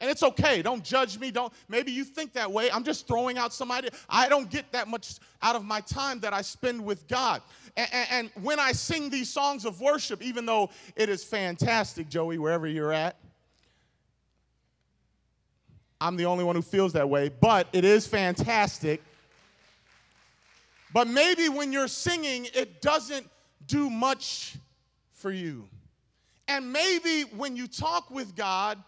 And 0.00 0.10
it's 0.10 0.22
okay. 0.22 0.62
Don't 0.62 0.82
judge 0.82 1.18
me. 1.18 1.30
Don't 1.30 1.52
maybe 1.68 1.92
you 1.92 2.04
think 2.04 2.32
that 2.32 2.50
way. 2.50 2.70
I'm 2.70 2.84
just 2.84 3.06
throwing 3.06 3.36
out 3.36 3.52
some 3.52 3.70
idea. 3.70 3.90
I 4.08 4.28
don't 4.28 4.50
get 4.50 4.72
that 4.72 4.88
much 4.88 5.16
out 5.42 5.56
of 5.56 5.64
my 5.64 5.80
time 5.80 6.20
that 6.20 6.32
I 6.32 6.40
spend 6.40 6.82
with 6.82 7.06
God. 7.06 7.42
And, 7.76 7.88
and, 7.92 8.08
and 8.10 8.44
when 8.44 8.58
I 8.58 8.72
sing 8.72 9.10
these 9.10 9.28
songs 9.28 9.64
of 9.64 9.80
worship, 9.80 10.22
even 10.22 10.46
though 10.46 10.70
it 10.96 11.08
is 11.08 11.22
fantastic, 11.22 12.08
Joey, 12.08 12.38
wherever 12.38 12.66
you're 12.66 12.92
at, 12.92 13.16
I'm 16.00 16.16
the 16.16 16.24
only 16.24 16.44
one 16.44 16.56
who 16.56 16.62
feels 16.62 16.94
that 16.94 17.08
way, 17.08 17.28
but 17.28 17.68
it 17.74 17.84
is 17.84 18.06
fantastic. 18.06 19.02
But 20.94 21.08
maybe 21.08 21.48
when 21.50 21.72
you're 21.72 21.88
singing, 21.88 22.48
it 22.54 22.80
doesn't 22.80 23.28
do 23.66 23.90
much 23.90 24.56
for 25.12 25.30
you. 25.30 25.68
And 26.48 26.72
maybe 26.72 27.22
when 27.36 27.54
you 27.54 27.68
talk 27.68 28.10
with 28.10 28.34
God, 28.34 28.82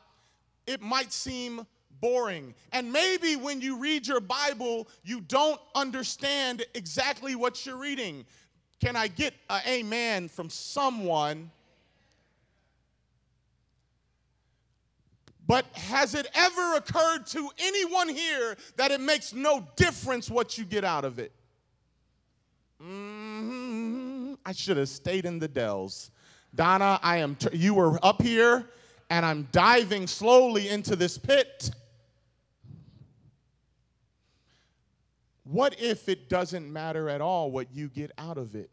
it 0.67 0.81
might 0.81 1.13
seem 1.13 1.67
boring. 2.01 2.55
And 2.73 2.93
maybe 2.93 3.37
when 3.37 3.61
you 3.61 3.79
read 3.79 4.07
your 4.07 4.21
Bible, 4.21 4.89
you 5.05 5.21
don't 5.21 5.61
understand 5.75 6.65
exactly 6.75 7.35
what 7.35 7.65
you're 7.65 7.77
reading. 7.77 8.25
Can 8.81 8.97
I 8.97 9.09
get 9.09 9.35
an 9.49 9.63
amen 9.67 10.29
from 10.29 10.51
someone? 10.51 11.51
But 15.47 15.67
has 15.75 16.15
it 16.15 16.27
ever 16.35 16.77
occurred 16.77 17.27
to 17.29 17.49
anyone 17.59 18.09
here 18.09 18.57
that 18.77 18.91
it 18.91 19.01
makes 19.01 19.33
no 19.33 19.67
difference 19.77 20.31
what 20.31 20.59
you 20.59 20.65
get 20.65 20.85
out 20.85 21.05
of 21.05 21.19
it? 21.19 21.33
Mm-hmm. 22.83 24.35
I 24.45 24.53
should 24.53 24.77
have 24.77 24.89
stayed 24.89 25.25
in 25.25 25.39
the 25.39 25.49
Dells. 25.49 26.11
Donna, 26.55 26.99
I 27.03 27.19
am. 27.19 27.37
T- 27.37 27.57
you 27.57 27.75
were 27.75 27.99
up 28.05 28.23
here 28.23 28.67
and 29.13 29.27
I'm 29.27 29.47
diving 29.53 30.07
slowly 30.07 30.71
into 30.71 30.97
this 30.97 31.19
pit. 31.19 31.71
What 35.45 35.79
if 35.79 36.09
it 36.09 36.31
doesn't 36.31 36.73
matter 36.73 37.11
at 37.11 37.21
all 37.21 37.51
what 37.51 37.67
you 37.75 37.91
get 37.91 38.11
out 38.17 38.39
of 38.39 38.55
it? 38.55 38.71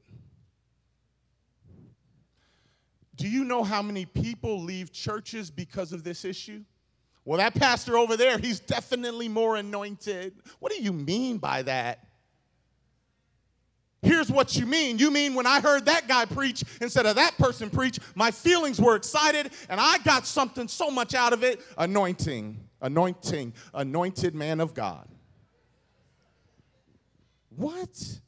Do 3.18 3.28
you 3.28 3.44
know 3.44 3.66
how 3.66 3.82
many 3.82 4.06
people 4.06 4.62
leave 4.62 4.94
churches 4.94 5.52
because 5.52 5.92
of 5.92 6.06
this 6.06 6.24
issue? 6.24 6.64
Well, 7.26 7.40
that 7.40 7.54
pastor 7.54 7.98
over 7.98 8.16
there, 8.16 8.38
he's 8.38 8.62
definitely 8.62 9.28
more 9.28 9.58
anointed. 9.58 10.36
What 10.60 10.72
do 10.72 10.82
you 10.82 10.94
mean 10.94 11.38
by 11.38 11.64
that? 11.64 12.08
Here's 14.20 14.30
what 14.30 14.58
you 14.58 14.66
mean. 14.66 15.00
You 15.00 15.12
mean 15.12 15.34
when 15.34 15.46
I 15.46 15.62
heard 15.62 15.86
that 15.86 16.10
guy 16.10 16.26
preach 16.26 16.66
instead 16.82 17.06
of 17.06 17.16
that 17.16 17.38
person 17.38 17.70
preach, 17.70 18.00
my 18.16 18.32
feelings 18.32 18.78
were 18.82 18.98
excited 18.98 19.50
and 19.70 19.80
I 19.80 19.98
got 20.00 20.26
something 20.26 20.68
so 20.68 20.92
much 20.92 21.14
out 21.14 21.32
of 21.32 21.42
it. 21.42 21.62
Anointing, 21.78 22.60
anointing, 22.82 23.54
anointed 23.74 24.36
man 24.36 24.60
of 24.60 24.74
God. 24.74 25.08
What? 27.56 28.20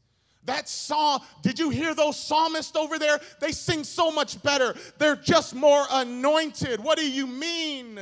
That 0.45 0.69
song, 0.69 1.19
did 1.41 1.59
you 1.59 1.69
hear 1.69 1.93
those 1.93 2.17
psalmists 2.17 2.77
over 2.77 2.97
there? 2.97 3.19
They 3.41 3.51
sing 3.51 3.83
so 3.83 4.11
much 4.11 4.41
better. 4.41 4.73
They're 4.97 5.17
just 5.17 5.53
more 5.53 5.83
anointed. 5.91 6.81
What 6.81 6.99
do 6.99 7.11
you 7.11 7.27
mean? 7.27 7.99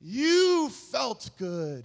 You 0.00 0.68
felt 0.90 1.30
good. 1.38 1.84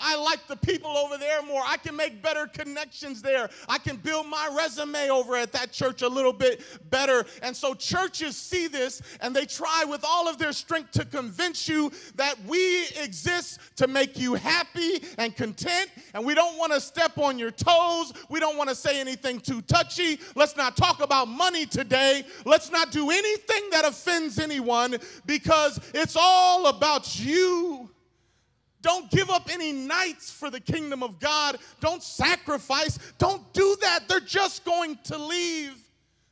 I 0.00 0.16
like 0.16 0.46
the 0.46 0.56
people 0.56 0.96
over 0.96 1.16
there 1.18 1.42
more. 1.42 1.62
I 1.64 1.76
can 1.76 1.96
make 1.96 2.22
better 2.22 2.46
connections 2.46 3.22
there. 3.22 3.50
I 3.68 3.78
can 3.78 3.96
build 3.96 4.26
my 4.26 4.48
resume 4.56 5.10
over 5.10 5.36
at 5.36 5.52
that 5.52 5.72
church 5.72 6.02
a 6.02 6.08
little 6.08 6.32
bit 6.32 6.62
better. 6.90 7.24
And 7.42 7.56
so 7.56 7.74
churches 7.74 8.36
see 8.36 8.66
this 8.66 9.02
and 9.20 9.34
they 9.34 9.46
try 9.46 9.84
with 9.86 10.04
all 10.04 10.28
of 10.28 10.38
their 10.38 10.52
strength 10.52 10.92
to 10.92 11.04
convince 11.04 11.68
you 11.68 11.90
that 12.16 12.36
we 12.46 12.86
exist 13.02 13.60
to 13.76 13.86
make 13.86 14.18
you 14.18 14.34
happy 14.34 15.02
and 15.18 15.36
content. 15.36 15.90
And 16.14 16.24
we 16.24 16.34
don't 16.34 16.58
want 16.58 16.72
to 16.72 16.80
step 16.80 17.18
on 17.18 17.38
your 17.38 17.50
toes. 17.50 18.12
We 18.28 18.40
don't 18.40 18.56
want 18.56 18.70
to 18.70 18.74
say 18.74 19.00
anything 19.00 19.40
too 19.40 19.62
touchy. 19.62 20.18
Let's 20.34 20.56
not 20.56 20.76
talk 20.76 21.00
about 21.02 21.28
money 21.28 21.66
today. 21.66 22.24
Let's 22.44 22.70
not 22.70 22.90
do 22.90 23.10
anything 23.10 23.70
that 23.70 23.84
offends 23.84 24.38
anyone 24.38 24.96
because 25.26 25.80
it's 25.94 26.16
all 26.18 26.66
about 26.66 27.18
you. 27.18 27.90
Don't 28.82 29.10
give 29.10 29.28
up 29.30 29.48
any 29.52 29.72
nights 29.72 30.30
for 30.30 30.50
the 30.50 30.60
kingdom 30.60 31.02
of 31.02 31.20
God. 31.20 31.58
Don't 31.80 32.02
sacrifice. 32.02 32.98
Don't 33.18 33.52
do 33.52 33.76
that. 33.82 34.08
They're 34.08 34.20
just 34.20 34.64
going 34.64 34.98
to 35.04 35.18
leave. 35.18 35.74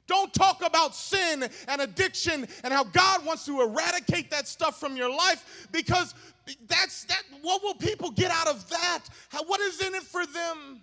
Don't 0.07 0.33
talk 0.33 0.65
about 0.65 0.95
sin 0.95 1.47
and 1.69 1.81
addiction 1.83 2.49
and 2.65 2.73
how 2.73 2.85
God 2.85 3.27
wants 3.27 3.45
to 3.45 3.61
eradicate 3.61 4.31
that 4.31 4.49
stuff 4.49 4.81
from 4.81 4.97
your 4.97 5.11
life 5.11 5.69
because 5.71 6.15
that's 6.67 7.05
that 7.05 7.23
what 7.43 7.63
will 7.63 7.75
people 7.75 8.11
get 8.11 8.31
out 8.31 8.49
of 8.49 8.69
that? 8.71 9.01
How, 9.29 9.45
what 9.45 9.61
is 9.61 9.83
in 9.83 9.95
it 9.95 10.03
for 10.03 10.25
them? 10.25 10.83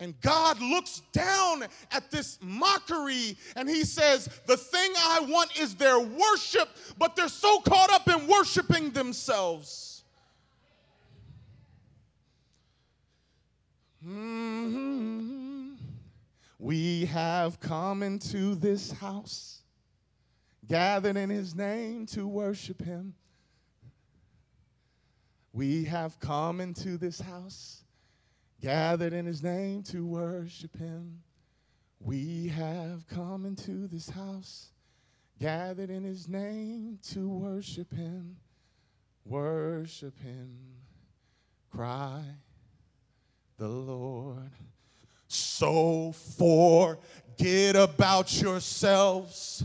And 0.00 0.18
God 0.20 0.60
looks 0.60 1.02
down 1.12 1.64
at 1.90 2.10
this 2.10 2.38
mockery 2.40 3.36
and 3.56 3.68
he 3.68 3.84
says, 3.84 4.28
The 4.46 4.56
thing 4.56 4.92
I 4.96 5.20
want 5.28 5.58
is 5.58 5.74
their 5.74 5.98
worship, 5.98 6.68
but 6.98 7.16
they're 7.16 7.28
so 7.28 7.60
caught 7.60 7.90
up 7.90 8.08
in 8.08 8.28
worshiping 8.28 8.90
themselves. 8.90 10.04
Mm-hmm. 14.06 15.74
We 16.60 17.06
have 17.06 17.58
come 17.58 18.04
into 18.04 18.54
this 18.54 18.92
house, 18.92 19.62
gathered 20.68 21.16
in 21.16 21.30
his 21.30 21.56
name 21.56 22.06
to 22.06 22.26
worship 22.26 22.82
him. 22.82 23.14
We 25.52 25.84
have 25.84 26.20
come 26.20 26.60
into 26.60 26.98
this 26.98 27.20
house 27.20 27.82
gathered 28.60 29.12
in 29.12 29.26
his 29.26 29.42
name 29.42 29.82
to 29.84 30.04
worship 30.06 30.76
him. 30.76 31.20
We 32.00 32.48
have 32.48 33.06
come 33.08 33.44
into 33.44 33.86
this 33.86 34.08
house, 34.08 34.68
gathered 35.40 35.90
in 35.90 36.04
his 36.04 36.28
name 36.28 36.98
to 37.10 37.28
worship 37.28 37.92
him, 37.92 38.36
worship 39.24 40.18
him, 40.20 40.56
cry 41.70 42.22
the 43.58 43.68
Lord. 43.68 44.50
So 45.26 46.12
forget 46.12 47.76
about 47.76 48.40
yourselves, 48.40 49.64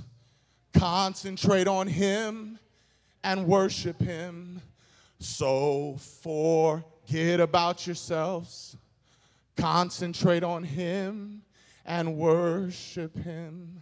concentrate 0.73 1.67
on 1.67 1.87
him 1.87 2.59
and 3.23 3.47
worship 3.47 4.01
him. 4.01 4.61
So 5.19 5.97
forget 6.21 7.39
about 7.39 7.87
yourselves, 7.87 8.75
concentrate 9.55 10.43
on 10.43 10.63
him 10.63 11.43
and 11.85 12.15
worship 12.15 13.17
him. 13.17 13.81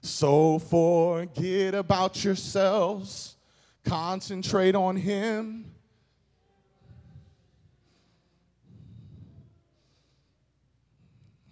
So 0.00 0.58
forget 0.58 1.74
about 1.74 2.24
yourselves, 2.24 3.36
concentrate 3.84 4.74
on 4.74 4.96
him. 4.96 5.66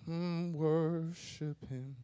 Mm, 0.09 0.55
worship 0.55 1.57
him. 1.69 1.95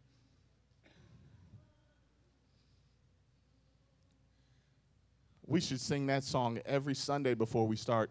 We 5.49 5.61
should 5.61 5.81
sing 5.81 6.07
that 6.07 6.23
song 6.23 6.61
every 6.65 6.95
Sunday 6.95 7.35
before 7.35 7.67
we 7.67 7.77
start. 7.77 8.11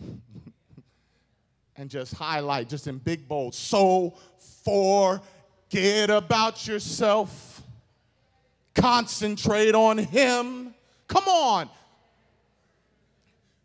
and 1.76 1.90
just 1.90 2.14
highlight, 2.14 2.68
just 2.68 2.86
in 2.86 2.98
big 2.98 3.28
bold. 3.28 3.54
So 3.54 4.14
forget 4.64 6.10
about 6.10 6.66
yourself. 6.66 7.62
Concentrate 8.74 9.74
on 9.74 9.98
Him. 9.98 10.74
Come 11.08 11.24
on. 11.28 11.68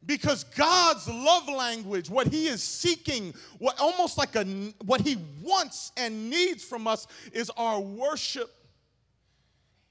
Because 0.06 0.44
God's 0.44 1.08
love 1.08 1.48
language, 1.48 2.10
what 2.10 2.28
He 2.28 2.48
is 2.48 2.64
seeking, 2.64 3.34
what 3.60 3.80
almost 3.80 4.18
like 4.18 4.36
a 4.36 4.44
what 4.86 5.02
He 5.02 5.18
wants 5.42 5.92
and 5.96 6.30
needs 6.30 6.64
from 6.64 6.88
us 6.88 7.08
is 7.34 7.50
our 7.56 7.80
worship. 7.80 8.50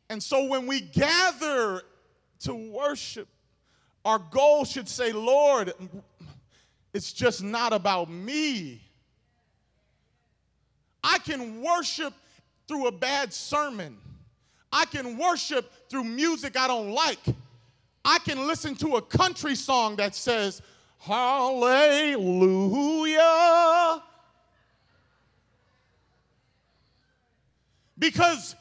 And 0.08 0.22
so 0.22 0.46
when 0.46 0.66
we 0.66 0.80
gather 0.80 1.82
to 2.40 2.54
worship, 2.54 3.28
our 4.04 4.18
goal 4.18 4.64
should 4.64 4.88
say, 4.88 5.12
Lord, 5.12 5.72
it's 6.92 7.12
just 7.12 7.42
not 7.42 7.72
about 7.72 8.10
me. 8.10 8.82
I 11.02 11.18
can 11.18 11.62
worship 11.62 12.14
through 12.68 12.86
a 12.86 12.92
bad 12.92 13.32
sermon. 13.32 13.96
I 14.72 14.84
can 14.84 15.18
worship 15.18 15.72
through 15.88 16.04
music 16.04 16.56
I 16.56 16.68
don't 16.68 16.92
like. 16.92 17.18
I 18.04 18.18
can 18.20 18.46
listen 18.46 18.74
to 18.76 18.96
a 18.96 19.02
country 19.02 19.54
song 19.54 19.96
that 19.96 20.14
says, 20.14 20.62
Hallelujah. 20.98 22.20
Because 27.98 28.54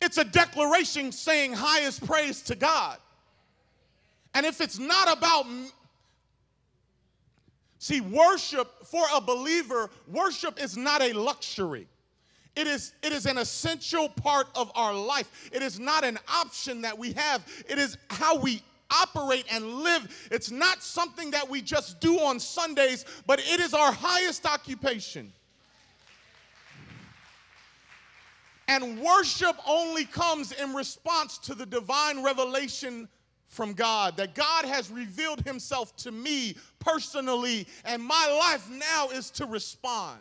it's 0.00 0.18
a 0.18 0.24
declaration 0.24 1.12
saying 1.12 1.52
highest 1.52 2.04
praise 2.06 2.42
to 2.42 2.54
God. 2.54 2.98
And 4.34 4.44
if 4.46 4.60
it's 4.60 4.78
not 4.78 5.16
about, 5.16 5.46
see, 7.82 8.00
worship 8.00 8.86
for 8.86 9.04
a 9.12 9.20
believer, 9.20 9.90
worship 10.06 10.62
is 10.62 10.76
not 10.76 11.02
a 11.02 11.12
luxury. 11.12 11.88
It 12.54 12.68
is, 12.68 12.92
it 13.02 13.12
is 13.12 13.26
an 13.26 13.38
essential 13.38 14.08
part 14.08 14.46
of 14.54 14.70
our 14.76 14.94
life. 14.94 15.50
It 15.52 15.62
is 15.62 15.80
not 15.80 16.04
an 16.04 16.16
option 16.32 16.82
that 16.82 16.96
we 16.96 17.12
have. 17.14 17.44
It 17.68 17.78
is 17.78 17.98
how 18.08 18.38
we 18.38 18.62
operate 18.88 19.46
and 19.50 19.82
live. 19.82 20.28
It's 20.30 20.52
not 20.52 20.82
something 20.82 21.32
that 21.32 21.48
we 21.48 21.60
just 21.60 21.98
do 21.98 22.20
on 22.20 22.38
Sundays, 22.38 23.04
but 23.26 23.40
it 23.40 23.58
is 23.58 23.74
our 23.74 23.90
highest 23.90 24.46
occupation. 24.46 25.32
And 28.68 29.00
worship 29.00 29.56
only 29.66 30.04
comes 30.04 30.52
in 30.52 30.72
response 30.72 31.36
to 31.38 31.54
the 31.56 31.66
divine 31.66 32.22
revelation 32.22 33.08
from 33.52 33.74
God, 33.74 34.16
that 34.16 34.34
God 34.34 34.64
has 34.64 34.90
revealed 34.90 35.42
himself 35.42 35.94
to 35.96 36.10
me 36.10 36.56
personally, 36.78 37.66
and 37.84 38.02
my 38.02 38.26
life 38.40 38.66
now 38.70 39.10
is 39.10 39.28
to 39.32 39.44
respond. 39.44 40.20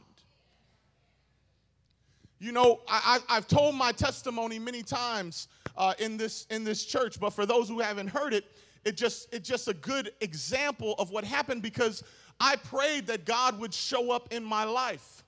You 2.40 2.52
know, 2.52 2.82
I, 2.90 3.20
have 3.30 3.48
told 3.48 3.76
my 3.76 3.94
testimony 3.94 4.60
many 4.60 4.84
times 4.84 5.48
uh, 5.78 5.94
in, 5.98 6.18
this, 6.18 6.46
in 6.50 6.66
this 6.66 6.84
church, 6.84 7.22
but 7.22 7.30
for 7.30 7.46
those 7.46 7.70
who 7.70 7.80
haven't 7.80 8.10
heard 8.10 8.34
it, 8.34 8.44
it 8.84 8.98
just, 8.98 9.34
it's 9.34 9.48
just 9.48 9.70
a 9.70 9.76
good 9.76 10.12
example 10.20 10.96
of 11.00 11.12
what 11.12 11.24
happened 11.24 11.62
because 11.62 12.04
I 12.38 12.58
prayed 12.58 13.08
that 13.08 13.24
God 13.24 13.58
would 13.62 13.74
show 13.74 14.12
up 14.12 14.34
in 14.34 14.44
my 14.44 14.66
life 14.66 15.24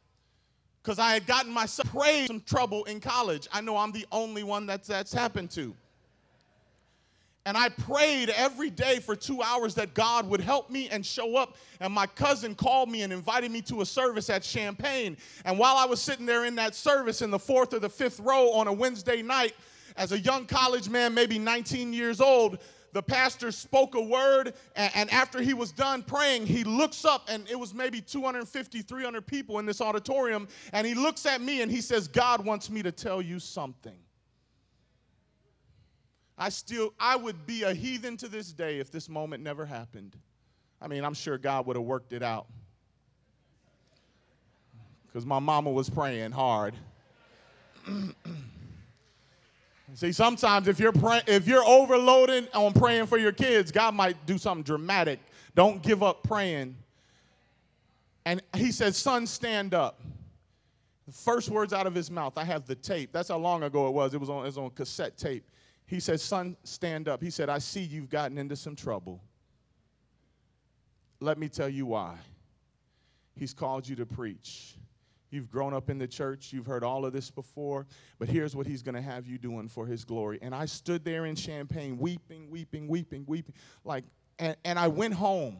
because 0.81 0.99
I 0.99 1.13
had 1.13 1.25
gotten 1.25 1.53
myself 1.53 1.89
prayed 1.89 2.27
some 2.27 2.41
trouble 2.41 2.83
in 2.83 2.99
college. 2.99 3.47
I 3.53 3.61
know 3.61 3.77
I'm 3.77 3.93
the 3.93 4.05
only 4.11 4.43
one 4.43 4.65
that's, 4.65 4.89
that's 4.89 5.13
happened 5.13 5.51
to. 5.51 5.73
And 7.45 7.57
I 7.57 7.69
prayed 7.69 8.29
every 8.29 8.69
day 8.69 8.99
for 8.99 9.15
two 9.15 9.41
hours 9.41 9.75
that 9.75 9.93
God 9.93 10.29
would 10.29 10.39
help 10.39 10.69
me 10.69 10.87
and 10.89 11.05
show 11.05 11.35
up. 11.35 11.57
And 11.81 11.93
my 11.93 12.07
cousin 12.07 12.55
called 12.55 12.89
me 12.89 13.01
and 13.01 13.11
invited 13.11 13.51
me 13.51 13.61
to 13.63 13.81
a 13.81 13.85
service 13.85 14.29
at 14.29 14.43
Champaign. 14.43 15.17
And 15.43 15.59
while 15.59 15.75
I 15.75 15.85
was 15.85 16.01
sitting 16.01 16.25
there 16.25 16.45
in 16.45 16.55
that 16.55 16.73
service 16.73 17.21
in 17.21 17.31
the 17.31 17.39
fourth 17.39 17.73
or 17.73 17.79
the 17.79 17.89
fifth 17.89 18.21
row 18.21 18.51
on 18.51 18.67
a 18.67 18.73
Wednesday 18.73 19.21
night, 19.21 19.53
as 19.97 20.11
a 20.11 20.19
young 20.19 20.45
college 20.45 20.89
man, 20.89 21.13
maybe 21.13 21.37
19 21.37 21.93
years 21.93 22.21
old, 22.21 22.59
the 22.93 23.01
pastor 23.01 23.51
spoke 23.51 23.95
a 23.95 24.01
word, 24.01 24.53
and, 24.75 24.91
and, 24.95 25.09
after 25.11 25.41
he 25.41 25.55
was 25.55 25.71
done 25.71 26.03
praying, 26.03 26.45
he 26.45 26.63
looks 26.63 27.05
up, 27.05 27.27
and 27.27 27.49
it 27.49 27.59
was 27.59 27.73
maybe 27.73 27.99
250, 27.99 28.81
300 28.83 29.25
people 29.25 29.57
in 29.57 29.65
this 29.65 29.81
auditorium, 29.81 30.47
and 30.73 30.85
he 30.85 30.93
looks 30.93 31.25
at 31.25 31.41
me 31.41 31.61
and 31.63 31.71
he 31.71 31.81
says, 31.81 32.07
God 32.07 32.45
wants 32.45 32.69
me 32.69 32.83
to 32.83 32.91
tell 32.91 33.19
you 33.21 33.39
something. 33.39 33.95
I 36.37 36.49
still, 36.49 36.93
I 36.99 37.15
would 37.15 37.45
be 37.45 37.63
a 37.63 37.73
heathen 37.73 38.17
to 38.17 38.27
this 38.27 38.51
day 38.51 38.79
if 38.79 38.91
this 38.91 39.07
moment 39.07 39.43
never 39.43 39.65
happened. 39.65 40.15
I 40.81 40.87
mean, 40.87 41.05
I'm 41.05 41.13
sure 41.13 41.37
God 41.37 41.67
would 41.67 41.75
have 41.75 41.85
worked 41.85 42.11
it 42.13 42.23
out. 42.23 42.47
Because 45.07 45.25
my 45.25 45.39
mama 45.39 45.71
was 45.71 45.89
praying 45.89 46.31
hard. 46.31 46.73
See, 49.95 50.11
sometimes 50.11 50.67
if 50.67 50.79
you're 50.79 50.91
pray- 50.91 51.21
if 51.27 51.47
you're 51.47 51.63
overloaded 51.63 52.49
on 52.53 52.73
praying 52.73 53.05
for 53.05 53.19
your 53.19 53.31
kids, 53.31 53.71
God 53.71 53.93
might 53.93 54.25
do 54.25 54.39
something 54.39 54.63
dramatic. 54.63 55.19
Don't 55.53 55.83
give 55.83 56.01
up 56.01 56.23
praying. 56.23 56.75
And 58.25 58.41
he 58.55 58.71
said, 58.71 58.95
"Son, 58.95 59.27
stand 59.27 59.75
up." 59.75 60.01
The 61.05 61.11
first 61.11 61.49
words 61.49 61.73
out 61.73 61.85
of 61.85 61.93
his 61.93 62.09
mouth, 62.09 62.37
I 62.37 62.43
have 62.43 62.65
the 62.65 62.75
tape. 62.75 63.11
That's 63.11 63.29
how 63.29 63.37
long 63.37 63.61
ago 63.63 63.87
it 63.87 63.93
was. 63.93 64.13
It 64.13 64.19
was 64.19 64.29
on, 64.29 64.43
it 64.43 64.47
was 64.47 64.57
on 64.57 64.71
cassette 64.71 65.15
tape. 65.17 65.43
He 65.85 65.99
said, 65.99 66.19
Son, 66.19 66.57
stand 66.63 67.07
up. 67.07 67.21
He 67.21 67.29
said, 67.29 67.49
I 67.49 67.59
see 67.59 67.81
you've 67.81 68.09
gotten 68.09 68.37
into 68.37 68.55
some 68.55 68.75
trouble. 68.75 69.21
Let 71.19 71.37
me 71.37 71.49
tell 71.49 71.69
you 71.69 71.85
why. 71.85 72.17
He's 73.35 73.53
called 73.53 73.87
you 73.87 73.95
to 73.97 74.05
preach. 74.05 74.75
You've 75.33 75.49
grown 75.49 75.73
up 75.73 75.89
in 75.89 75.97
the 75.97 76.07
church, 76.07 76.53
you've 76.53 76.67
heard 76.67 76.83
all 76.83 77.05
of 77.05 77.11
this 77.13 77.31
before, 77.31 77.87
but 78.19 78.29
here's 78.29 78.55
what 78.55 78.67
he's 78.67 78.83
going 78.83 78.93
to 78.93 79.01
have 79.01 79.25
you 79.25 79.39
doing 79.39 79.67
for 79.67 79.87
his 79.87 80.05
glory. 80.05 80.37
And 80.43 80.53
I 80.53 80.65
stood 80.67 81.03
there 81.03 81.25
in 81.25 81.35
Champaign, 81.35 81.97
weeping, 81.97 82.51
weeping, 82.51 82.87
weeping, 82.87 83.23
weeping, 83.25 83.55
like, 83.83 84.03
and, 84.37 84.55
and 84.63 84.77
I 84.77 84.89
went 84.89 85.15
home. 85.15 85.57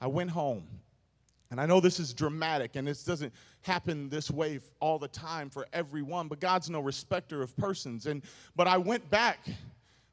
I 0.00 0.08
went 0.08 0.30
home. 0.30 0.66
And 1.52 1.60
I 1.60 1.66
know 1.66 1.78
this 1.78 2.00
is 2.00 2.12
dramatic 2.12 2.74
and 2.74 2.84
this 2.84 3.04
doesn't 3.04 3.32
happen 3.64 4.08
this 4.08 4.30
way 4.30 4.60
all 4.80 4.98
the 4.98 5.08
time 5.08 5.48
for 5.48 5.66
everyone, 5.72 6.28
but 6.28 6.38
God's 6.38 6.68
no 6.68 6.80
respecter 6.80 7.42
of 7.42 7.56
persons. 7.56 8.06
And 8.06 8.22
but 8.54 8.68
I 8.68 8.76
went 8.76 9.08
back 9.10 9.46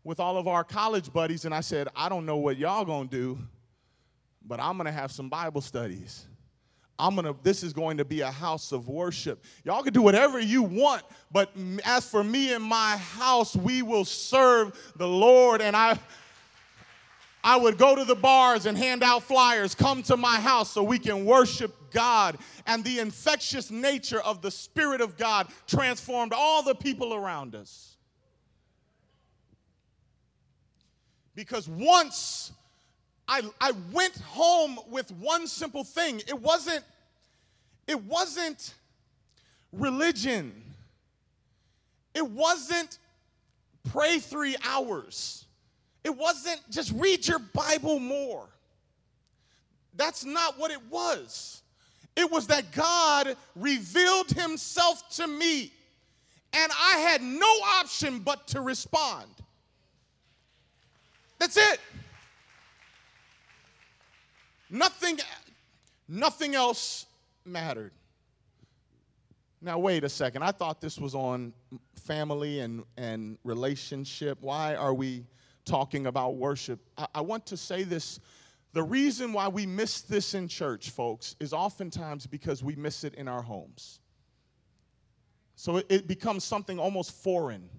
with 0.03 0.19
all 0.19 0.37
of 0.37 0.47
our 0.47 0.63
college 0.63 1.11
buddies 1.11 1.45
and 1.45 1.53
I 1.53 1.61
said, 1.61 1.87
I 1.95 2.09
don't 2.09 2.25
know 2.25 2.37
what 2.37 2.57
y'all 2.57 2.85
gonna 2.85 3.09
do, 3.09 3.37
but 4.45 4.59
I'm 4.59 4.77
gonna 4.77 4.91
have 4.91 5.11
some 5.11 5.29
Bible 5.29 5.61
studies. 5.61 6.25
I'm 6.97 7.15
gonna, 7.15 7.33
this 7.41 7.63
is 7.63 7.73
going 7.73 7.97
to 7.97 8.05
be 8.05 8.21
a 8.21 8.29
house 8.29 8.71
of 8.71 8.87
worship. 8.87 9.43
Y'all 9.65 9.81
can 9.81 9.91
do 9.91 10.03
whatever 10.03 10.39
you 10.39 10.61
want, 10.61 11.01
but 11.31 11.51
as 11.83 12.07
for 12.07 12.23
me 12.23 12.53
and 12.53 12.63
my 12.63 12.95
house, 12.97 13.55
we 13.55 13.81
will 13.81 14.05
serve 14.05 14.77
the 14.95 15.07
Lord. 15.07 15.61
And 15.61 15.75
I, 15.75 15.97
I 17.43 17.57
would 17.57 17.77
go 17.77 17.95
to 17.95 18.05
the 18.05 18.15
bars 18.15 18.65
and 18.65 18.77
hand 18.77 19.03
out 19.03 19.23
flyers, 19.23 19.73
come 19.73 20.03
to 20.03 20.17
my 20.17 20.39
house 20.39 20.71
so 20.71 20.83
we 20.83 20.99
can 20.99 21.25
worship 21.25 21.91
God. 21.91 22.37
And 22.67 22.83
the 22.83 22.99
infectious 22.99 23.71
nature 23.71 24.21
of 24.21 24.41
the 24.41 24.51
Spirit 24.51 25.01
of 25.01 25.17
God 25.17 25.47
transformed 25.67 26.33
all 26.33 26.63
the 26.63 26.75
people 26.75 27.13
around 27.13 27.55
us. 27.55 27.95
Because 31.33 31.67
once 31.67 32.51
I, 33.31 33.41
I 33.61 33.71
went 33.93 34.17
home 34.17 34.77
with 34.89 35.09
one 35.11 35.47
simple 35.47 35.85
thing. 35.85 36.19
It 36.27 36.37
wasn't, 36.37 36.83
it 37.87 38.03
wasn't 38.03 38.73
religion. 39.71 40.51
It 42.13 42.27
wasn't 42.27 42.99
pray 43.89 44.19
three 44.19 44.57
hours. 44.67 45.45
It 46.03 46.15
wasn't 46.15 46.61
just 46.69 46.91
read 46.95 47.27
your 47.27 47.39
Bible 47.39 47.99
more. 47.99 48.47
That's 49.95 50.25
not 50.25 50.57
what 50.57 50.71
it 50.71 50.81
was. 50.89 51.61
It 52.15 52.29
was 52.29 52.47
that 52.47 52.71
God 52.71 53.35
revealed 53.55 54.29
himself 54.31 55.07
to 55.15 55.27
me, 55.27 55.71
and 56.53 56.71
I 56.79 56.97
had 56.97 57.21
no 57.21 57.47
option 57.47 58.19
but 58.19 58.47
to 58.47 58.61
respond. 58.61 59.27
That's 61.39 61.57
it. 61.57 61.79
Nothing, 64.69 65.19
nothing 66.07 66.55
else 66.55 67.05
mattered. 67.45 67.91
Now, 69.61 69.77
wait 69.77 70.03
a 70.03 70.09
second. 70.09 70.43
I 70.43 70.51
thought 70.51 70.81
this 70.81 70.97
was 70.97 71.13
on 71.13 71.53
family 71.95 72.59
and, 72.59 72.83
and 72.97 73.37
relationship. 73.43 74.37
Why 74.41 74.75
are 74.75 74.93
we 74.93 75.25
talking 75.65 76.07
about 76.07 76.35
worship? 76.35 76.79
I, 76.97 77.07
I 77.15 77.21
want 77.21 77.45
to 77.47 77.57
say 77.57 77.83
this. 77.83 78.19
The 78.73 78.83
reason 78.83 79.33
why 79.33 79.47
we 79.47 79.65
miss 79.65 80.01
this 80.01 80.33
in 80.33 80.47
church, 80.47 80.91
folks, 80.91 81.35
is 81.39 81.51
oftentimes 81.53 82.25
because 82.25 82.63
we 82.63 82.75
miss 82.75 83.03
it 83.03 83.15
in 83.15 83.27
our 83.27 83.41
homes. 83.41 83.99
So 85.55 85.77
it, 85.77 85.85
it 85.89 86.07
becomes 86.07 86.43
something 86.43 86.79
almost 86.79 87.11
foreign 87.11 87.69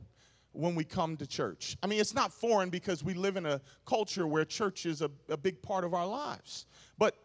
when 0.53 0.75
we 0.75 0.85
come 0.85 1.16
to 1.16 1.27
church. 1.27 1.77
I 1.83 1.87
mean, 1.87 1.99
it's 1.99 2.14
not 2.14 2.33
foreign 2.33 2.68
because 2.68 3.03
we 3.03 3.14
live 3.14 3.37
in 3.37 3.47
a 3.47 3.61
culture 3.87 4.27
where 4.27 4.45
church 4.45 4.87
is 4.87 5.01
a, 5.03 5.11
a 5.29 5.37
big 5.37 5.62
part 5.62 5.85
of 5.85 5.95
our 5.95 6.07
lives. 6.07 6.66
But, 6.99 7.16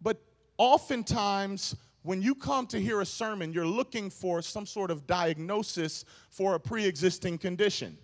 but 0.00 0.22
oftentimes, 0.56 1.76
when 2.02 2.22
you 2.22 2.34
come 2.34 2.66
to 2.68 2.80
hear 2.80 3.00
a 3.00 3.06
sermon, 3.06 3.52
you're 3.52 3.66
looking 3.66 4.10
for 4.10 4.42
some 4.42 4.66
sort 4.66 4.90
of 4.90 5.06
diagnosis 5.06 6.04
for 6.30 6.54
a 6.54 6.60
pre 6.60 6.84
existing 6.84 7.38
condition. 7.38 7.96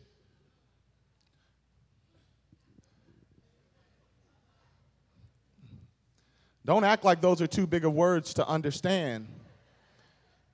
Don't 6.69 6.85
act 6.85 7.03
like 7.03 7.23
those 7.23 7.41
are 7.41 7.47
too 7.47 7.67
big 7.67 7.87
of 7.87 7.95
words 7.95 8.35
to 8.35 8.47
understand. 8.47 9.27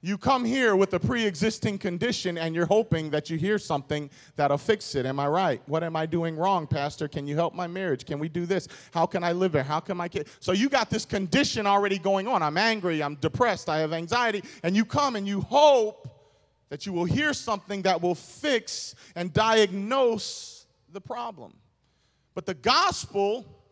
You 0.00 0.16
come 0.16 0.44
here 0.44 0.76
with 0.76 0.94
a 0.94 1.00
pre 1.00 1.26
existing 1.26 1.78
condition 1.78 2.38
and 2.38 2.54
you're 2.54 2.66
hoping 2.66 3.10
that 3.10 3.30
you 3.30 3.36
hear 3.36 3.58
something 3.58 4.08
that'll 4.36 4.56
fix 4.56 4.94
it. 4.94 5.06
Am 5.06 5.18
I 5.18 5.26
right? 5.26 5.60
What 5.66 5.82
am 5.82 5.96
I 5.96 6.06
doing 6.06 6.36
wrong, 6.36 6.68
Pastor? 6.68 7.08
Can 7.08 7.26
you 7.26 7.34
help 7.34 7.52
my 7.52 7.66
marriage? 7.66 8.06
Can 8.06 8.20
we 8.20 8.28
do 8.28 8.46
this? 8.46 8.68
How 8.92 9.06
can 9.06 9.24
I 9.24 9.32
live 9.32 9.50
there? 9.50 9.64
How 9.64 9.80
can 9.80 9.96
my 9.96 10.06
kid? 10.06 10.28
So 10.38 10.52
you 10.52 10.68
got 10.68 10.88
this 10.88 11.04
condition 11.04 11.66
already 11.66 11.98
going 11.98 12.28
on. 12.28 12.44
I'm 12.44 12.58
angry, 12.58 13.02
I'm 13.02 13.16
depressed, 13.16 13.68
I 13.68 13.78
have 13.78 13.92
anxiety. 13.92 14.44
And 14.62 14.76
you 14.76 14.84
come 14.84 15.16
and 15.16 15.26
you 15.26 15.40
hope 15.40 16.08
that 16.68 16.86
you 16.86 16.92
will 16.92 17.06
hear 17.06 17.34
something 17.34 17.82
that 17.82 18.00
will 18.00 18.14
fix 18.14 18.94
and 19.16 19.32
diagnose 19.32 20.66
the 20.92 21.00
problem. 21.00 21.54
But 22.36 22.46
the 22.46 22.54
gospel 22.54 23.63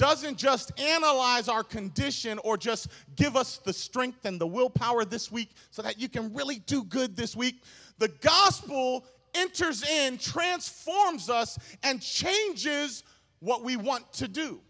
doesn't 0.00 0.38
just 0.38 0.72
analyze 0.80 1.46
our 1.46 1.62
condition 1.62 2.38
or 2.42 2.56
just 2.56 2.88
give 3.16 3.36
us 3.36 3.58
the 3.58 3.72
strength 3.72 4.24
and 4.24 4.40
the 4.40 4.46
willpower 4.46 5.04
this 5.04 5.30
week 5.30 5.50
so 5.70 5.82
that 5.82 6.00
you 6.00 6.08
can 6.08 6.32
really 6.32 6.60
do 6.60 6.82
good 6.84 7.14
this 7.14 7.36
week. 7.36 7.62
The 7.98 8.08
gospel 8.22 9.04
enters 9.34 9.86
in, 9.86 10.16
transforms 10.16 11.28
us, 11.28 11.58
and 11.82 12.00
changes 12.00 13.04
what 13.40 13.62
we 13.62 13.76
want 13.76 14.10
to 14.14 14.26
do. 14.26 14.62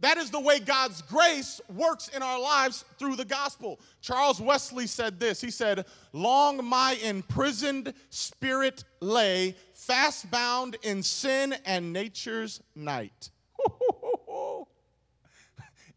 That 0.00 0.16
is 0.16 0.30
the 0.30 0.40
way 0.40 0.58
God's 0.58 1.02
grace 1.02 1.60
works 1.68 2.08
in 2.08 2.22
our 2.22 2.40
lives 2.40 2.86
through 2.98 3.16
the 3.16 3.26
gospel. 3.26 3.78
Charles 4.00 4.40
Wesley 4.40 4.86
said 4.86 5.20
this 5.20 5.42
He 5.42 5.50
said, 5.50 5.84
Long 6.14 6.64
my 6.64 6.98
imprisoned 7.04 7.92
spirit 8.08 8.84
lay, 9.00 9.54
fast 9.74 10.30
bound 10.30 10.78
in 10.82 11.02
sin 11.02 11.54
and 11.66 11.92
nature's 11.92 12.62
night. 12.74 13.30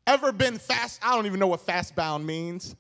Ever 0.08 0.32
been 0.32 0.58
fast? 0.58 1.02
I 1.04 1.14
don't 1.14 1.26
even 1.26 1.40
know 1.40 1.48
what 1.48 1.60
fast 1.60 1.94
bound 1.94 2.26
means. 2.26 2.76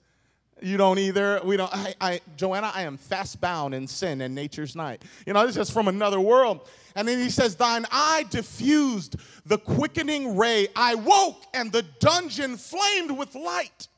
You 0.61 0.77
don't 0.77 0.97
either. 0.97 1.41
We 1.43 1.57
don't. 1.57 1.71
I, 1.75 1.93
I, 1.99 2.21
Joanna, 2.37 2.71
I 2.73 2.83
am 2.83 2.97
fast 2.97 3.39
bound 3.41 3.75
in 3.75 3.85
sin 3.85 4.21
and 4.21 4.33
nature's 4.33 4.75
night. 4.75 5.03
You 5.25 5.33
know, 5.33 5.45
this 5.45 5.57
is 5.57 5.69
from 5.69 5.89
another 5.89 6.19
world. 6.21 6.67
And 6.95 7.07
then 7.07 7.19
he 7.19 7.29
says, 7.29 7.55
Thine 7.55 7.85
eye 7.91 8.25
diffused 8.29 9.17
the 9.45 9.57
quickening 9.57 10.37
ray. 10.37 10.69
I 10.75 10.95
woke, 10.95 11.43
and 11.53 11.71
the 11.71 11.83
dungeon 11.99 12.57
flamed 12.57 13.11
with 13.11 13.35
light. 13.35 13.89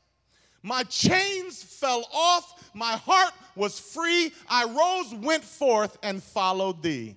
My 0.62 0.82
chains 0.82 1.62
fell 1.62 2.04
off. 2.12 2.70
My 2.74 2.96
heart 2.96 3.32
was 3.56 3.78
free. 3.78 4.32
I 4.48 4.64
rose, 4.64 5.14
went 5.14 5.44
forth, 5.44 5.96
and 6.02 6.22
followed 6.22 6.82
thee. 6.82 7.16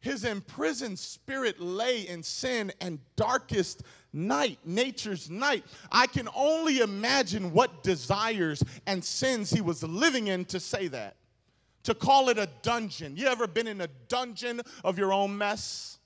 His 0.00 0.24
imprisoned 0.24 0.98
spirit 0.98 1.60
lay 1.60 2.08
in 2.08 2.22
sin 2.22 2.72
and 2.80 2.98
darkest 3.16 3.82
night, 4.12 4.58
nature's 4.64 5.28
night. 5.28 5.64
I 5.92 6.06
can 6.06 6.28
only 6.34 6.78
imagine 6.78 7.52
what 7.52 7.82
desires 7.82 8.62
and 8.86 9.04
sins 9.04 9.50
he 9.50 9.60
was 9.60 9.82
living 9.82 10.28
in 10.28 10.46
to 10.46 10.58
say 10.58 10.88
that. 10.88 11.16
To 11.84 11.94
call 11.94 12.28
it 12.30 12.38
a 12.38 12.48
dungeon. 12.62 13.16
You 13.16 13.26
ever 13.26 13.46
been 13.46 13.66
in 13.66 13.80
a 13.82 13.88
dungeon 14.08 14.62
of 14.84 14.98
your 14.98 15.12
own 15.12 15.36
mess? 15.36 15.98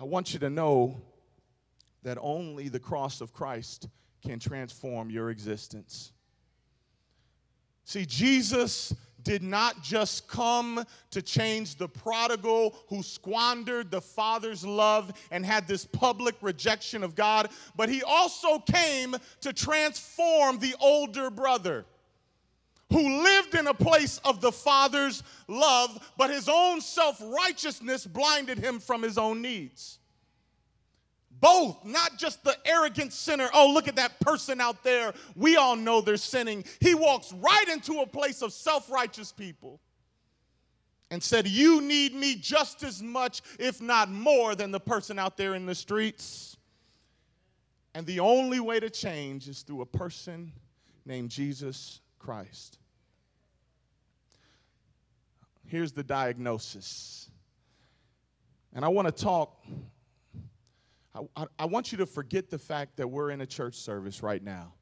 I 0.00 0.04
want 0.04 0.32
you 0.32 0.38
to 0.40 0.50
know 0.50 1.00
that 2.02 2.18
only 2.20 2.68
the 2.68 2.78
cross 2.78 3.20
of 3.20 3.32
Christ 3.32 3.88
can 4.22 4.38
transform 4.38 5.10
your 5.10 5.30
existence. 5.30 6.12
See, 7.84 8.04
Jesus 8.04 8.94
did 9.28 9.42
not 9.42 9.82
just 9.82 10.26
come 10.26 10.82
to 11.10 11.20
change 11.20 11.74
the 11.74 11.86
prodigal 11.86 12.74
who 12.88 13.02
squandered 13.02 13.90
the 13.90 14.00
father's 14.00 14.64
love 14.64 15.12
and 15.30 15.44
had 15.44 15.68
this 15.68 15.84
public 15.84 16.34
rejection 16.40 17.04
of 17.04 17.14
God, 17.14 17.50
but 17.76 17.90
he 17.90 18.02
also 18.02 18.58
came 18.58 19.14
to 19.42 19.52
transform 19.52 20.58
the 20.60 20.74
older 20.80 21.28
brother 21.28 21.84
who 22.90 23.22
lived 23.22 23.54
in 23.54 23.66
a 23.66 23.74
place 23.74 24.16
of 24.24 24.40
the 24.40 24.50
father's 24.50 25.22
love, 25.46 26.10
but 26.16 26.30
his 26.30 26.48
own 26.48 26.80
self 26.80 27.22
righteousness 27.22 28.06
blinded 28.06 28.56
him 28.56 28.80
from 28.80 29.02
his 29.02 29.18
own 29.18 29.42
needs. 29.42 29.97
Both, 31.40 31.84
not 31.84 32.18
just 32.18 32.42
the 32.42 32.56
arrogant 32.64 33.12
sinner. 33.12 33.48
Oh, 33.54 33.70
look 33.72 33.86
at 33.88 33.96
that 33.96 34.18
person 34.20 34.60
out 34.60 34.82
there. 34.82 35.12
We 35.36 35.56
all 35.56 35.76
know 35.76 36.00
they're 36.00 36.16
sinning. 36.16 36.64
He 36.80 36.94
walks 36.94 37.32
right 37.32 37.68
into 37.68 38.00
a 38.00 38.06
place 38.06 38.42
of 38.42 38.52
self 38.52 38.90
righteous 38.90 39.32
people 39.32 39.80
and 41.10 41.22
said, 41.22 41.46
You 41.46 41.80
need 41.80 42.14
me 42.14 42.34
just 42.34 42.82
as 42.82 43.02
much, 43.02 43.42
if 43.58 43.80
not 43.80 44.10
more, 44.10 44.54
than 44.54 44.70
the 44.70 44.80
person 44.80 45.18
out 45.18 45.36
there 45.36 45.54
in 45.54 45.66
the 45.66 45.74
streets. 45.74 46.56
And 47.94 48.06
the 48.06 48.20
only 48.20 48.60
way 48.60 48.80
to 48.80 48.90
change 48.90 49.48
is 49.48 49.62
through 49.62 49.82
a 49.82 49.86
person 49.86 50.52
named 51.04 51.30
Jesus 51.30 52.00
Christ. 52.18 52.78
Here's 55.66 55.92
the 55.92 56.02
diagnosis. 56.02 57.30
And 58.74 58.84
I 58.84 58.88
want 58.88 59.08
to 59.08 59.12
talk 59.12 59.64
I, 61.36 61.46
I, 61.58 61.64
want 61.64 61.92
you 61.92 61.98
to 61.98 62.06
forget 62.06 62.50
the 62.50 62.58
fact 62.58 62.96
that 62.96 63.08
we're 63.08 63.30
in 63.30 63.40
a 63.40 63.46
church 63.46 63.74
service 63.74 64.22
right 64.22 64.42
now. 64.42 64.74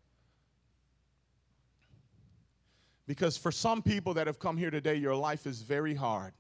Because 3.07 3.37
for 3.37 3.53
some 3.53 3.83
people 3.83 4.15
that 4.15 4.27
have 4.27 4.39
come 4.39 4.57
here 4.57 4.71
today, 4.71 4.97
your 4.97 5.15
life 5.15 5.47
is 5.47 5.63
very 5.63 5.95
hard. 5.95 6.33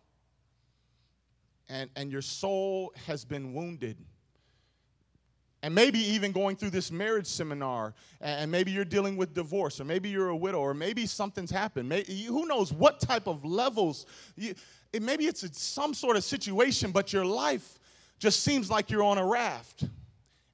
And, 1.69 1.91
and 1.97 2.11
your 2.11 2.23
soul 2.23 2.93
has 3.07 3.25
been 3.25 3.53
wounded. 3.53 3.97
And 5.63 5.75
maybe 5.75 5.99
even 5.99 6.33
going 6.33 6.57
through 6.57 6.71
this 6.71 6.93
marriage 6.93 7.27
seminar, 7.27 7.95
and 8.21 8.51
maybe 8.51 8.71
you're 8.71 8.85
dealing 8.85 9.17
with 9.17 9.35
divorce, 9.35 9.81
or 9.81 9.85
maybe 9.85 10.09
you're 10.09 10.29
a 10.29 10.37
widow, 10.37 10.61
or 10.61 10.75
maybe 10.75 11.07
something's 11.07 11.51
happened. 11.51 11.89
Maybe, 11.89 12.23
who 12.25 12.47
knows 12.47 12.73
what 12.73 13.01
type 13.01 13.27
of 13.27 13.45
levels? 13.45 14.07
You, 14.37 14.55
maybe 15.01 15.25
it's 15.25 15.61
some 15.61 15.95
sort 15.95 16.17
of 16.17 16.25
situation, 16.25 16.93
but 16.93 17.13
your 17.13 17.25
life 17.25 17.81
just 18.18 18.40
seems 18.40 18.70
like 18.70 18.90
you're 18.90 19.02
on 19.02 19.18
a 19.18 19.26
raft 19.26 19.85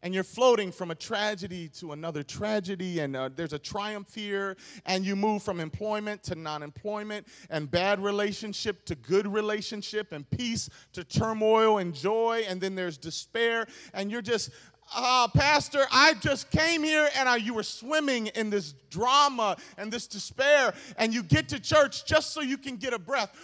and 0.02 0.12
you're 0.12 0.24
floating 0.24 0.72
from 0.72 0.90
a 0.90 0.94
tragedy 0.94 1.68
to 1.68 1.92
another 1.92 2.24
tragedy, 2.24 2.98
and 2.98 3.14
uh, 3.14 3.30
there's 3.34 3.52
a 3.52 3.58
triumph 3.58 4.12
here, 4.14 4.56
and 4.84 5.04
you 5.04 5.14
move 5.14 5.44
from 5.44 5.60
employment 5.60 6.22
to 6.24 6.34
non 6.34 6.62
employment, 6.62 7.26
and 7.50 7.70
bad 7.70 8.02
relationship 8.02 8.84
to 8.86 8.96
good 8.96 9.32
relationship, 9.32 10.12
and 10.12 10.28
peace 10.30 10.68
to 10.92 11.04
turmoil 11.04 11.78
and 11.78 11.94
joy, 11.94 12.42
and 12.48 12.60
then 12.60 12.74
there's 12.74 12.98
despair, 12.98 13.66
and 13.94 14.10
you're 14.10 14.22
just, 14.22 14.50
uh, 14.94 15.28
Pastor, 15.28 15.84
I 15.92 16.14
just 16.14 16.50
came 16.50 16.82
here 16.82 17.08
and 17.16 17.28
I, 17.28 17.36
you 17.36 17.54
were 17.54 17.62
swimming 17.62 18.26
in 18.28 18.50
this 18.50 18.74
drama 18.90 19.56
and 19.78 19.90
this 19.90 20.06
despair, 20.06 20.74
and 20.98 21.14
you 21.14 21.22
get 21.22 21.48
to 21.50 21.60
church 21.60 22.04
just 22.04 22.32
so 22.32 22.40
you 22.40 22.58
can 22.58 22.76
get 22.76 22.92
a 22.92 22.98
breath 22.98 23.34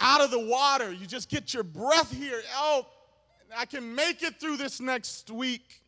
out 0.00 0.20
of 0.20 0.30
the 0.30 0.40
water. 0.40 0.92
You 0.92 1.06
just 1.06 1.28
get 1.28 1.52
your 1.52 1.64
breath 1.64 2.12
here. 2.12 2.40
Oh, 2.56 2.86
I 3.56 3.64
can 3.66 3.94
make 3.94 4.22
it 4.22 4.40
through 4.40 4.56
this 4.56 4.80
next 4.80 5.30
week. 5.30 5.82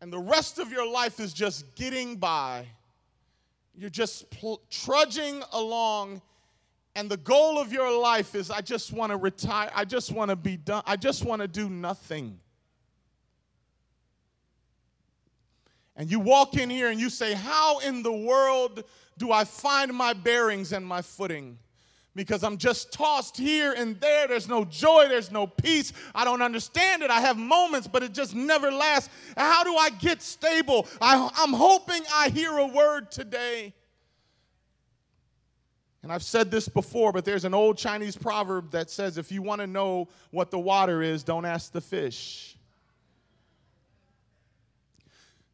And 0.00 0.12
the 0.12 0.18
rest 0.18 0.58
of 0.58 0.72
your 0.72 0.90
life 0.90 1.20
is 1.20 1.32
just 1.32 1.74
getting 1.74 2.16
by. 2.16 2.66
you're 3.74 3.90
just 3.90 4.28
pl- 4.30 4.60
trudging 4.68 5.42
along, 5.52 6.20
and 6.94 7.10
the 7.10 7.16
goal 7.16 7.58
of 7.58 7.72
your 7.72 7.98
life 8.00 8.34
is 8.34 8.50
I 8.50 8.60
just 8.60 8.92
want 8.92 9.12
to 9.12 9.16
retire, 9.16 9.70
I 9.74 9.84
just 9.84 10.12
want 10.12 10.30
to 10.30 10.36
be 10.36 10.56
done, 10.56 10.82
I 10.86 10.96
just 10.96 11.24
want 11.24 11.40
to 11.40 11.48
do 11.48 11.70
nothing. 11.70 12.38
And 15.96 16.10
you 16.10 16.20
walk 16.20 16.56
in 16.56 16.68
here 16.68 16.90
and 16.90 17.00
you 17.00 17.10
say, 17.10 17.34
How 17.34 17.78
in 17.78 18.02
the 18.02 18.12
world 18.12 18.84
do 19.18 19.30
I 19.30 19.44
find 19.44 19.92
my 19.92 20.12
bearings 20.12 20.72
and 20.72 20.84
my 20.84 21.02
footing? 21.02 21.58
Because 22.14 22.44
I'm 22.44 22.58
just 22.58 22.92
tossed 22.92 23.38
here 23.38 23.72
and 23.72 23.98
there. 24.00 24.28
There's 24.28 24.48
no 24.48 24.64
joy, 24.66 25.06
there's 25.08 25.30
no 25.30 25.46
peace. 25.46 25.92
I 26.14 26.24
don't 26.24 26.42
understand 26.42 27.02
it. 27.02 27.10
I 27.10 27.20
have 27.20 27.38
moments, 27.38 27.88
but 27.88 28.02
it 28.02 28.12
just 28.12 28.34
never 28.34 28.70
lasts. 28.70 29.08
How 29.36 29.64
do 29.64 29.74
I 29.74 29.88
get 29.90 30.20
stable? 30.20 30.86
I, 31.00 31.30
am 31.38 31.54
hoping 31.54 32.02
I 32.14 32.28
hear 32.28 32.58
a 32.58 32.66
word 32.66 33.10
today. 33.10 33.72
And 36.02 36.12
I've 36.12 36.24
said 36.24 36.50
this 36.50 36.68
before, 36.68 37.12
but 37.12 37.24
there's 37.24 37.44
an 37.44 37.54
old 37.54 37.78
Chinese 37.78 38.16
proverb 38.16 38.72
that 38.72 38.90
says 38.90 39.16
if 39.16 39.32
you 39.32 39.40
want 39.40 39.60
to 39.60 39.66
know 39.66 40.08
what 40.32 40.50
the 40.50 40.58
water 40.58 41.00
is, 41.00 41.22
don't 41.22 41.44
ask 41.44 41.72
the 41.72 41.80
fish 41.80 42.56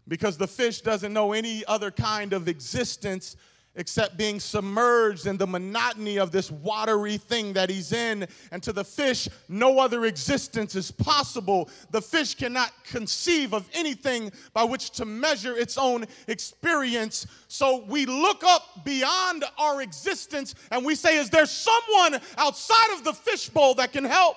because 0.08 0.38
the 0.38 0.46
fish 0.46 0.80
doesn't 0.80 1.12
know 1.12 1.32
any 1.32 1.64
other 1.66 1.90
kind 1.90 2.32
of 2.32 2.48
existence 2.48 3.36
except 3.78 4.16
being 4.16 4.40
submerged 4.40 5.26
in 5.26 5.38
the 5.38 5.46
monotony 5.46 6.18
of 6.18 6.32
this 6.32 6.50
watery 6.50 7.16
thing 7.16 7.52
that 7.54 7.70
he's 7.70 7.92
in. 7.92 8.26
And 8.50 8.62
to 8.64 8.72
the 8.72 8.84
fish, 8.84 9.28
no 9.48 9.78
other 9.78 10.04
existence 10.04 10.74
is 10.74 10.90
possible. 10.90 11.70
The 11.90 12.02
fish 12.02 12.34
cannot 12.34 12.72
conceive 12.84 13.54
of 13.54 13.68
anything 13.72 14.32
by 14.52 14.64
which 14.64 14.90
to 14.90 15.04
measure 15.04 15.56
its 15.56 15.78
own 15.78 16.04
experience. 16.26 17.26
So 17.46 17.84
we 17.88 18.04
look 18.04 18.42
up 18.44 18.84
beyond 18.84 19.44
our 19.56 19.80
existence 19.80 20.56
and 20.72 20.84
we 20.84 20.96
say, 20.96 21.16
Is 21.16 21.30
there 21.30 21.46
someone 21.46 22.20
outside 22.36 22.94
of 22.94 23.04
the 23.04 23.12
fishbowl 23.12 23.74
that 23.74 23.92
can 23.92 24.04
help? 24.04 24.36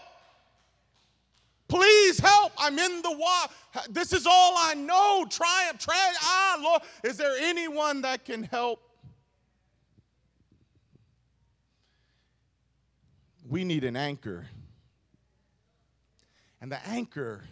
Please 1.68 2.20
help. 2.20 2.52
I'm 2.58 2.78
in 2.78 3.02
the 3.02 3.18
water. 3.18 3.54
This 3.90 4.14
is 4.14 4.28
all 4.28 4.56
I 4.58 4.76
know. 4.76 5.26
Triumph, 5.30 5.80
try 5.80 6.14
Ah, 6.22 6.60
Lord, 6.62 6.82
is 7.04 7.18
there 7.18 7.34
anyone 7.40 8.02
that 8.02 8.26
can 8.26 8.44
help? 8.44 8.82
We 13.52 13.66
need 13.66 13.84
an 13.84 13.98
anchor. 13.98 14.46
And 16.62 16.72
the 16.72 16.80
anchor 16.88 17.44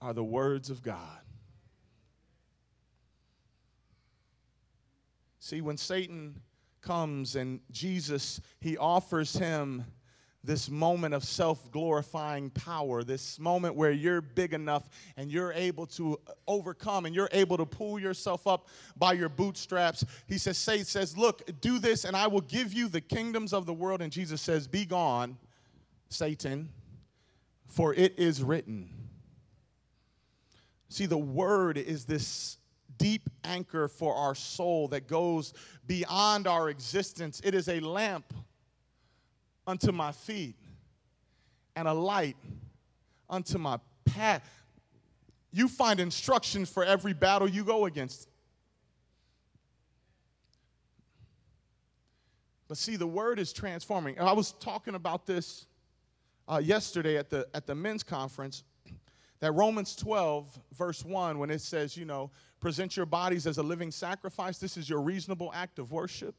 are 0.00 0.12
the 0.12 0.24
words 0.24 0.68
of 0.68 0.82
God. 0.82 1.20
See, 5.38 5.60
when 5.60 5.76
Satan 5.76 6.40
comes 6.82 7.36
and 7.36 7.60
Jesus, 7.70 8.40
he 8.58 8.76
offers 8.76 9.32
him 9.32 9.84
this 10.46 10.70
moment 10.70 11.12
of 11.12 11.24
self 11.24 11.70
glorifying 11.72 12.50
power, 12.50 13.02
this 13.02 13.38
moment 13.38 13.74
where 13.74 13.90
you're 13.90 14.20
big 14.20 14.54
enough 14.54 14.88
and 15.16 15.30
you're 15.30 15.52
able 15.52 15.86
to 15.86 16.18
overcome 16.46 17.04
and 17.04 17.14
you're 17.14 17.28
able 17.32 17.56
to 17.56 17.66
pull 17.66 17.98
yourself 17.98 18.46
up 18.46 18.68
by 18.96 19.12
your 19.12 19.28
bootstraps. 19.28 20.04
He 20.28 20.38
says, 20.38 20.56
Say, 20.56 20.82
says, 20.84 21.16
Look, 21.16 21.60
do 21.60 21.78
this 21.78 22.04
and 22.04 22.16
I 22.16 22.28
will 22.28 22.42
give 22.42 22.72
you 22.72 22.88
the 22.88 23.00
kingdoms 23.00 23.52
of 23.52 23.66
the 23.66 23.74
world. 23.74 24.00
And 24.00 24.12
Jesus 24.12 24.40
says, 24.40 24.68
Be 24.68 24.84
gone, 24.84 25.36
Satan, 26.08 26.68
for 27.66 27.92
it 27.92 28.14
is 28.16 28.42
written. 28.42 28.88
See, 30.88 31.06
the 31.06 31.18
word 31.18 31.76
is 31.76 32.04
this 32.04 32.58
deep 32.98 33.28
anchor 33.44 33.88
for 33.88 34.14
our 34.14 34.34
soul 34.34 34.88
that 34.88 35.08
goes 35.08 35.52
beyond 35.86 36.46
our 36.46 36.70
existence. 36.70 37.40
It 37.44 37.54
is 37.54 37.68
a 37.68 37.80
lamp 37.80 38.32
unto 39.66 39.92
my 39.92 40.12
feet 40.12 40.56
and 41.74 41.86
a 41.88 41.92
light 41.92 42.36
unto 43.28 43.58
my 43.58 43.78
path. 44.04 44.48
You 45.52 45.68
find 45.68 46.00
instructions 46.00 46.70
for 46.70 46.84
every 46.84 47.12
battle 47.12 47.48
you 47.48 47.64
go 47.64 47.86
against. 47.86 48.28
But 52.68 52.78
see, 52.78 52.96
the 52.96 53.06
word 53.06 53.38
is 53.38 53.52
transforming. 53.52 54.18
I 54.18 54.32
was 54.32 54.52
talking 54.52 54.94
about 54.94 55.26
this 55.26 55.66
uh, 56.48 56.60
yesterday 56.62 57.16
at 57.16 57.30
the, 57.30 57.46
at 57.54 57.66
the 57.66 57.74
men's 57.74 58.02
conference 58.02 58.64
that 59.40 59.52
Romans 59.52 59.94
12, 59.94 60.58
verse 60.76 61.04
1, 61.04 61.38
when 61.38 61.50
it 61.50 61.60
says, 61.60 61.96
you 61.96 62.04
know, 62.04 62.30
present 62.60 62.96
your 62.96 63.06
bodies 63.06 63.46
as 63.46 63.58
a 63.58 63.62
living 63.62 63.90
sacrifice, 63.90 64.58
this 64.58 64.76
is 64.76 64.88
your 64.88 65.00
reasonable 65.00 65.52
act 65.54 65.78
of 65.78 65.92
worship. 65.92 66.34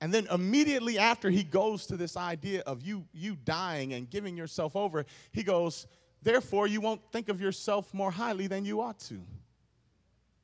And 0.00 0.12
then 0.14 0.26
immediately 0.30 0.98
after 0.98 1.28
he 1.28 1.42
goes 1.42 1.86
to 1.86 1.96
this 1.96 2.16
idea 2.16 2.62
of 2.66 2.82
you, 2.82 3.04
you 3.12 3.36
dying 3.44 3.92
and 3.92 4.08
giving 4.08 4.36
yourself 4.36 4.74
over, 4.74 5.04
he 5.32 5.42
goes, 5.42 5.86
Therefore, 6.22 6.66
you 6.66 6.80
won't 6.80 7.00
think 7.12 7.28
of 7.28 7.40
yourself 7.40 7.92
more 7.94 8.10
highly 8.10 8.46
than 8.46 8.64
you 8.64 8.80
ought 8.80 8.98
to. 9.00 9.20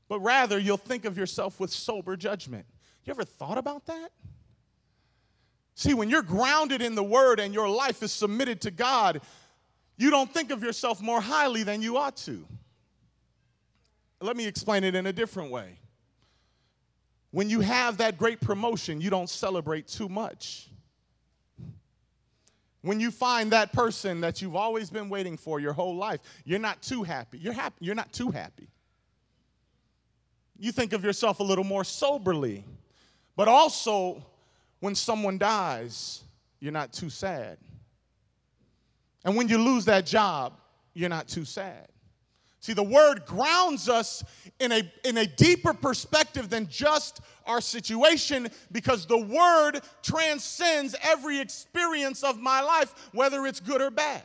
But 0.09 0.21
rather, 0.21 0.59
you'll 0.59 0.77
think 0.77 1.05
of 1.05 1.19
yourself 1.19 1.59
with 1.59 1.71
sober 1.71 2.16
judgment. 2.16 2.66
You 3.05 3.11
ever 3.11 3.25
thought 3.25 3.59
about 3.59 3.87
that? 3.87 4.11
See, 5.75 5.95
when 5.95 6.09
you're 6.09 6.23
grounded 6.23 6.81
in 6.81 6.95
the 6.95 7.03
word 7.03 7.40
and 7.40 7.53
your 7.53 7.69
life 7.69 8.03
is 8.03 8.11
submitted 8.11 8.62
to 8.62 8.71
God, 8.71 9.21
you 9.99 10.11
don't 10.11 10.33
think 10.33 10.51
of 10.51 10.62
yourself 10.62 11.03
more 11.03 11.21
highly 11.21 11.62
than 11.62 11.83
you 11.83 11.99
ought 11.99 12.16
to. 12.19 12.47
Let 14.21 14.37
me 14.37 14.47
explain 14.47 14.85
it 14.85 14.95
in 14.95 15.07
a 15.07 15.12
different 15.12 15.51
way. 15.51 15.79
When 17.30 17.50
you 17.50 17.60
have 17.60 17.98
that 17.98 18.18
great 18.18 18.40
promotion, 18.40 19.00
you 19.00 19.10
don't 19.10 19.28
celebrate 19.28 19.86
too 19.88 20.08
much. 20.08 20.68
When 22.82 23.00
you 23.00 23.10
find 23.10 23.50
that 23.52 23.72
person 23.72 24.20
that 24.20 24.40
you've 24.40 24.54
always 24.54 24.90
been 24.90 25.08
waiting 25.08 25.36
for 25.36 25.58
your 25.58 25.72
whole 25.72 25.96
life, 25.96 26.20
you're 26.44 26.60
not 26.60 26.82
too 26.82 27.02
happy. 27.02 27.38
You're 27.38 27.52
happy. 27.52 27.76
You're 27.80 27.96
not 27.96 28.12
too 28.12 28.30
happy. 28.30 28.68
You 30.58 30.72
think 30.72 30.92
of 30.92 31.04
yourself 31.04 31.40
a 31.40 31.42
little 31.42 31.64
more 31.64 31.84
soberly. 31.84 32.64
But 33.34 33.48
also, 33.48 34.24
when 34.80 34.94
someone 34.94 35.36
dies, 35.36 36.22
you're 36.60 36.72
not 36.72 36.92
too 36.92 37.10
sad. 37.10 37.58
And 39.24 39.36
when 39.36 39.48
you 39.48 39.58
lose 39.58 39.84
that 39.86 40.06
job, 40.06 40.54
you're 40.94 41.08
not 41.08 41.28
too 41.28 41.44
sad. 41.44 41.88
See, 42.66 42.72
the 42.72 42.83
word 42.83 43.26
grounds 43.26 43.88
us 43.88 44.24
in 44.59 44.72
a, 44.72 44.83
in 45.05 45.18
a 45.18 45.24
deeper 45.24 45.72
perspective 45.72 46.50
than 46.50 46.66
just 46.66 47.20
our 47.46 47.61
situation 47.61 48.48
because 48.72 49.07
the 49.07 49.18
word 49.18 49.83
transcends 50.02 50.96
every 51.00 51.38
experience 51.38 52.24
of 52.24 52.40
my 52.40 52.61
life, 52.61 52.92
whether 53.12 53.46
it's 53.46 53.61
good 53.61 53.81
or 53.81 53.92
bad. 53.92 54.24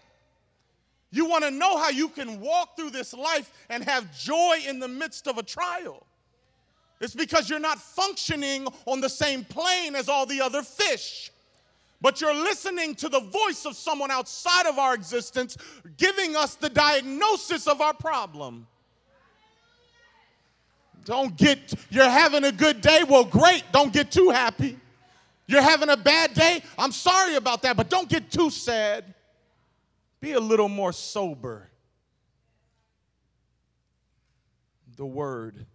You 1.12 1.30
want 1.30 1.44
to 1.44 1.52
know 1.52 1.78
how 1.78 1.90
you 1.90 2.10
can 2.10 2.42
walk 2.42 2.76
through 2.76 2.90
this 2.90 3.14
life 3.14 3.54
and 3.70 3.84
have 3.84 4.12
joy 4.18 4.58
in 4.68 4.80
the 4.80 4.88
midst 4.88 5.28
of 5.28 5.38
a 5.38 5.44
trial. 5.44 6.02
It's 7.00 7.14
because 7.14 7.48
you're 7.48 7.60
not 7.60 7.78
functioning 7.78 8.66
on 8.88 9.02
the 9.02 9.10
same 9.10 9.44
plane 9.44 9.96
as 9.96 10.10
all 10.10 10.26
the 10.26 10.42
other 10.42 10.64
fish 10.64 11.30
but 12.02 12.20
you're 12.20 12.34
listening 12.34 12.96
to 12.96 13.10
the 13.10 13.20
voice 13.20 13.66
of 13.66 13.76
someone 13.76 14.10
outside 14.10 14.66
of 14.66 14.80
our 14.80 14.96
existence 14.96 15.56
giving 15.98 16.36
us 16.36 16.56
the 16.56 16.70
diagnosis 16.70 17.68
of 17.68 17.80
our 17.80 17.94
problem. 17.94 18.68
Don't 21.06 21.36
get, 21.36 21.74
you're 21.90 22.10
having 22.10 22.44
a 22.44 22.52
good 22.52 22.82
day. 22.82 23.04
Well, 23.08 23.24
great. 23.24 23.64
Don't 23.72 23.94
get 23.94 24.12
too 24.12 24.30
happy. 24.30 24.78
You're 25.48 25.62
having 25.62 25.90
a 25.90 25.98
bad 25.98 26.34
day. 26.34 26.64
I'm 26.78 26.92
sorry 26.92 27.36
about 27.36 27.64
that, 27.64 27.76
but 27.76 27.90
don't 27.90 28.08
get 28.08 28.32
too 28.32 28.50
sad. 28.50 29.14
Be 30.20 30.34
a 30.34 30.40
little 30.40 30.70
more 30.70 30.94
sober. 30.94 31.70
The 34.96 35.06
word. 35.06 35.66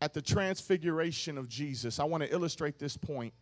At 0.00 0.14
the 0.14 0.22
transfiguration 0.22 1.38
of 1.38 1.48
Jesus, 1.48 1.98
I 1.98 2.04
want 2.04 2.22
to 2.22 2.32
illustrate 2.32 2.78
this 2.78 2.96
point. 2.96 3.32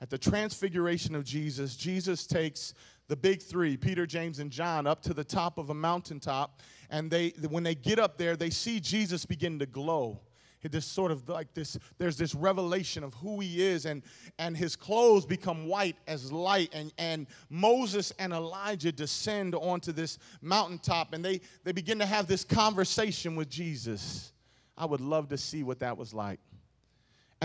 At 0.00 0.10
the 0.10 0.18
transfiguration 0.18 1.14
of 1.14 1.24
Jesus, 1.24 1.76
Jesus 1.76 2.26
takes 2.26 2.74
the 3.08 3.16
big 3.16 3.42
three, 3.42 3.76
Peter, 3.76 4.06
James, 4.06 4.40
and 4.40 4.50
John, 4.50 4.86
up 4.86 5.00
to 5.02 5.14
the 5.14 5.24
top 5.24 5.58
of 5.58 5.70
a 5.70 5.74
mountaintop. 5.74 6.60
And 6.90 7.10
they, 7.10 7.30
when 7.48 7.62
they 7.62 7.74
get 7.74 7.98
up 7.98 8.18
there, 8.18 8.36
they 8.36 8.50
see 8.50 8.80
Jesus 8.80 9.24
begin 9.24 9.58
to 9.60 9.66
glow. 9.66 10.20
This 10.68 10.84
sort 10.84 11.12
of 11.12 11.28
like 11.28 11.54
this, 11.54 11.78
there's 11.96 12.16
this 12.16 12.34
revelation 12.34 13.04
of 13.04 13.14
who 13.14 13.38
he 13.38 13.62
is, 13.62 13.86
and, 13.86 14.02
and 14.40 14.56
his 14.56 14.74
clothes 14.74 15.24
become 15.24 15.68
white 15.68 15.94
as 16.08 16.32
light. 16.32 16.70
And, 16.72 16.92
and 16.98 17.28
Moses 17.48 18.12
and 18.18 18.32
Elijah 18.32 18.90
descend 18.90 19.54
onto 19.54 19.92
this 19.92 20.18
mountaintop, 20.42 21.12
and 21.12 21.24
they, 21.24 21.40
they 21.62 21.70
begin 21.70 22.00
to 22.00 22.06
have 22.06 22.26
this 22.26 22.42
conversation 22.42 23.36
with 23.36 23.48
Jesus. 23.48 24.32
I 24.76 24.86
would 24.86 25.00
love 25.00 25.28
to 25.28 25.38
see 25.38 25.62
what 25.62 25.78
that 25.78 25.96
was 25.96 26.12
like. 26.12 26.40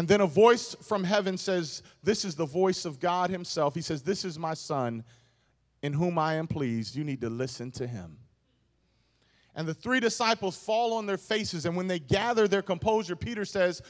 And 0.02 0.08
then 0.08 0.22
a 0.22 0.26
voice 0.26 0.76
from 0.82 1.04
heaven 1.04 1.38
says, 1.38 1.84
This 2.02 2.26
is 2.26 2.34
the 2.34 2.48
voice 2.48 2.86
of 2.86 3.00
God 3.00 3.30
Himself. 3.30 3.76
He 3.76 3.82
says, 3.82 4.02
This 4.02 4.26
is 4.26 4.40
my 4.40 4.56
son 4.56 5.04
in 5.84 5.94
whom 5.94 6.18
I 6.18 6.34
am 6.34 6.48
pleased. 6.48 6.96
You 6.96 7.04
need 7.04 7.22
to 7.22 7.30
listen 7.30 7.70
to 7.74 7.86
him. 7.86 8.18
And 9.56 9.68
the 9.68 9.76
three 9.76 10.00
disciples 10.00 10.58
fall 10.58 10.94
on 10.94 11.06
their 11.06 11.20
faces, 11.20 11.68
and 11.68 11.78
when 11.78 11.86
they 11.86 12.00
gather 12.00 12.48
their 12.48 12.64
composure, 12.64 13.16
Peter 13.16 13.46
says, 13.46 13.84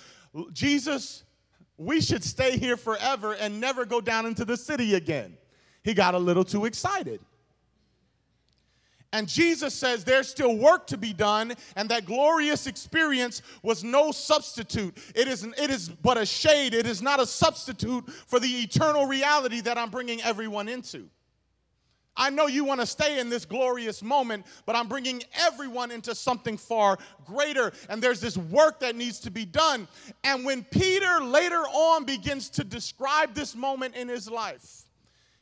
Jesus, 0.52 1.24
we 1.78 2.02
should 2.02 2.26
stay 2.26 2.58
here 2.58 2.76
forever 2.76 3.32
and 3.32 3.62
never 3.62 3.86
go 3.86 4.02
down 4.02 4.26
into 4.26 4.44
the 4.44 4.58
city 4.58 4.96
again. 4.96 5.38
He 5.82 5.94
got 5.94 6.14
a 6.14 6.20
little 6.20 6.44
too 6.44 6.66
excited. 6.66 7.22
And 9.14 9.28
Jesus 9.28 9.74
says 9.74 10.04
there's 10.04 10.30
still 10.30 10.58
work 10.58 10.88
to 10.88 10.98
be 10.98 11.12
done, 11.12 11.54
and 11.76 11.90
that 11.90 12.06
glorious 12.06 12.66
experience 12.66 13.42
was 13.62 13.84
no 13.84 14.12
substitute. 14.12 14.98
It 15.16 15.28
is, 15.28 15.44
it 15.44 15.70
is 15.70 15.90
but 15.90 16.18
a 16.18 16.26
shade, 16.26 16.74
it 16.74 16.86
is 16.86 17.02
not 17.02 17.20
a 17.20 17.26
substitute 17.26 18.10
for 18.28 18.40
the 18.40 18.48
eternal 18.48 19.06
reality 19.06 19.60
that 19.62 19.78
I'm 19.78 19.90
bringing 19.90 20.22
everyone 20.22 20.70
into. 20.70 21.10
I 22.16 22.30
know 22.30 22.48
you 22.48 22.66
want 22.66 22.82
to 22.82 22.86
stay 22.86 23.20
in 23.20 23.30
this 23.30 23.46
glorious 23.46 24.04
moment, 24.04 24.46
but 24.66 24.76
I'm 24.76 24.88
bringing 24.88 25.24
everyone 25.40 25.92
into 25.92 26.14
something 26.14 26.58
far 26.58 26.98
greater. 27.26 27.72
And 27.90 28.02
there's 28.02 28.20
this 28.20 28.38
work 28.38 28.82
that 28.82 28.96
needs 28.96 29.20
to 29.22 29.32
be 29.32 29.46
done. 29.46 29.88
And 30.24 30.44
when 30.44 30.64
Peter 30.66 31.24
later 31.24 31.62
on 31.62 32.04
begins 32.04 32.50
to 32.52 32.64
describe 32.64 33.34
this 33.34 33.56
moment 33.56 33.96
in 33.96 34.10
his 34.10 34.30
life, 34.30 34.84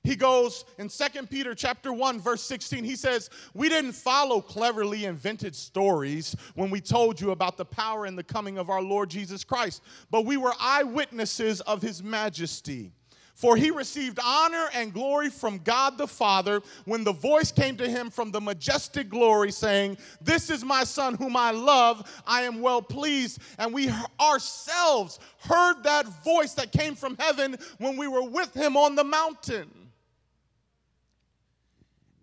he 0.04 0.16
goes 0.16 0.66
in 0.78 0.88
2 0.90 1.28
Peter 1.28 1.54
chapter 1.54 1.92
1 1.92 2.20
verse 2.20 2.42
16 2.44 2.84
he 2.84 2.96
says 2.96 3.30
we 3.54 3.70
didn't 3.70 3.92
follow 3.92 4.42
cleverly 4.42 5.06
invented 5.06 5.56
stories 5.56 6.36
when 6.56 6.70
we 6.70 6.80
told 6.80 7.20
you 7.20 7.32
about 7.32 7.58
the 7.58 7.66
power 7.66 8.06
and 8.06 8.18
the 8.18 8.24
coming 8.24 8.58
of 8.58 8.70
our 8.70 8.82
Lord 8.82 9.10
Jesus 9.10 9.44
Christ 9.44 9.84
but 10.10 10.26
we 10.26 10.38
were 10.38 10.54
eyewitnesses 10.60 11.62
of 11.62 11.82
his 11.82 12.02
majesty 12.02 12.92
for 13.40 13.56
he 13.56 13.72
received 13.72 14.20
honor 14.22 14.68
and 14.74 14.94
glory 14.94 15.30
from 15.30 15.60
God 15.60 15.98
the 15.98 16.08
Father 16.08 16.62
when 16.84 17.06
the 17.06 17.14
voice 17.14 17.54
came 17.54 17.78
to 17.78 17.90
him 17.90 18.10
from 18.10 18.32
the 18.32 18.42
majestic 18.42 19.08
glory, 19.08 19.54
saying, 19.54 19.98
This 20.20 20.50
is 20.50 20.66
my 20.66 20.84
Son 20.84 21.16
whom 21.16 21.38
I 21.38 21.52
love, 21.52 22.22
I 22.28 22.42
am 22.42 22.60
well 22.60 22.82
pleased. 22.82 23.40
And 23.58 23.74
we 23.74 23.90
ourselves 24.20 25.20
heard 25.40 25.84
that 25.84 26.06
voice 26.22 26.54
that 26.56 26.74
came 26.74 26.96
from 26.96 27.16
heaven 27.18 27.56
when 27.78 27.96
we 27.96 28.10
were 28.10 28.30
with 28.30 28.54
him 28.54 28.76
on 28.76 28.96
the 28.96 29.06
mountain. 29.06 29.72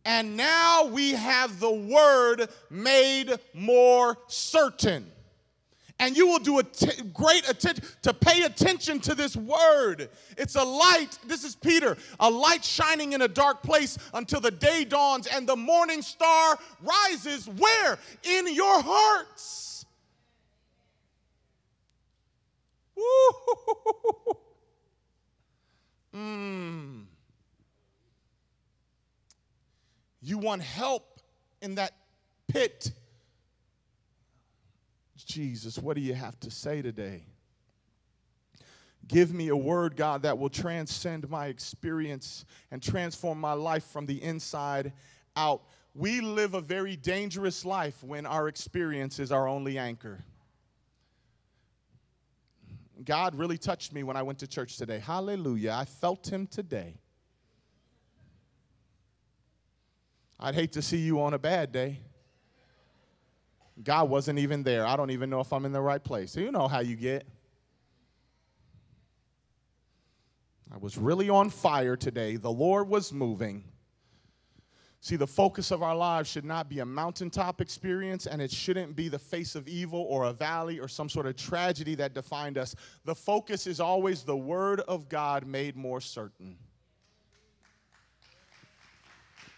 And 0.07 0.37
now 0.37 0.87
we 0.87 1.11
have 1.11 1.61
the 1.61 1.71
word 1.71 2.49
made 2.71 3.35
more 3.53 4.17
certain 4.29 5.13
and 5.99 6.17
you 6.17 6.27
will 6.27 6.39
do 6.39 6.59
a 6.59 6.63
t- 6.63 7.03
great 7.13 7.49
attention 7.49 7.85
to 8.03 8.13
pay 8.13 8.43
attention 8.43 9.01
to 9.01 9.15
this 9.15 9.35
word. 9.37 10.11
It's 10.37 10.55
a 10.55 10.63
light, 10.63 11.19
this 11.27 11.43
is 11.43 11.57
Peter, 11.57 11.97
a 12.21 12.31
light 12.31 12.65
shining 12.65 13.15
in 13.15 13.23
a 13.23 13.29
dark 13.29 13.63
place 13.63 13.97
until 14.13 14.41
the 14.41 14.51
day 14.51 14.85
dawns 14.85 15.27
and 15.27 15.49
the 15.49 15.57
morning 15.57 16.03
star 16.03 16.59
rises. 16.83 17.49
Where? 17.49 17.99
In 18.25 18.55
your 18.55 18.83
hearts. 18.83 19.87
You 30.27 30.39
want 30.39 30.61
help 30.61 31.21
in 31.63 31.77
that 31.77 31.93
pit 32.49 32.91
Jesus, 35.27 35.79
what 35.79 35.97
do 35.97 36.01
you 36.01 36.15
have 36.15 36.39
to 36.41 36.51
say 36.51 36.81
today? 36.81 37.27
Give 39.07 39.33
me 39.33 39.49
a 39.49 39.57
word, 39.57 39.97
God, 39.97 40.23
that 40.23 40.39
will 40.39 40.49
transcend 40.49 41.29
my 41.29 41.47
experience 41.47 42.45
and 42.71 42.83
transform 42.83 43.41
my 43.41 43.53
life 43.53 43.85
from 43.85 44.07
the 44.07 44.23
inside 44.23 44.93
out. 45.37 45.63
We 45.95 46.21
live 46.21 46.55
a 46.55 46.61
very 46.61 46.97
dangerous 46.97 47.65
life 47.65 48.03
when 48.03 48.25
our 48.25 48.49
experience 48.49 49.19
is 49.19 49.31
our 49.31 49.47
only 49.47 49.79
anchor. 49.79 50.25
God 53.05 53.35
really 53.35 53.59
touched 53.59 53.93
me 53.93 54.03
when 54.03 54.17
I 54.17 54.23
went 54.23 54.39
to 54.41 54.47
church 54.47 54.77
today. 54.77 54.99
Hallelujah. 54.99 55.73
I 55.73 55.85
felt 55.85 56.27
Him 56.29 56.47
today. 56.47 56.97
I'd 60.39 60.55
hate 60.55 60.73
to 60.73 60.83
see 60.83 60.99
you 60.99 61.21
on 61.21 61.35
a 61.35 61.39
bad 61.39 61.73
day. 61.73 62.01
God 63.83 64.09
wasn't 64.09 64.39
even 64.39 64.63
there. 64.63 64.87
I 64.87 64.97
don't 64.97 65.11
even 65.11 65.31
know 65.31 65.41
if 65.41 65.53
I'm 65.53 65.65
in 65.65 65.73
the 65.73 65.81
right 65.81 66.03
place. 66.03 66.33
So 66.33 66.41
you 66.41 66.51
know 66.51 66.69
how 66.69 66.81
you 66.81 66.97
get. 66.97 67.27
I 70.73 70.79
was 70.79 70.99
really 70.99 71.31
on 71.31 71.51
fire 71.51 71.97
today. 71.97 72.37
The 72.37 72.51
Lord 72.51 72.89
was 72.89 73.13
moving. 73.13 73.65
See, 75.01 75.17
the 75.17 75.27
focus 75.27 75.71
of 75.71 75.83
our 75.83 75.95
lives 75.95 76.29
should 76.29 76.45
not 76.45 76.69
be 76.69 76.81
a 76.81 76.85
mountaintop 76.85 77.61
experience, 77.61 78.27
and 78.27 78.43
it 78.43 78.51
shouldn't 78.51 78.97
be 78.97 79.09
the 79.09 79.19
face 79.19 79.55
of 79.55 79.69
evil 79.69 80.01
or 80.09 80.25
a 80.25 80.33
valley 80.33 80.81
or 80.81 80.89
some 80.89 81.09
sort 81.09 81.27
of 81.27 81.37
tragedy 81.37 81.95
that 81.95 82.13
defined 82.13 82.59
us. 82.59 82.75
The 83.05 83.15
focus 83.15 83.67
is 83.67 83.79
always 83.79 84.25
the 84.25 84.37
Word 84.37 84.81
of 84.81 85.09
God 85.09 85.47
made 85.47 85.77
more 85.77 86.01
certain. 86.01 86.57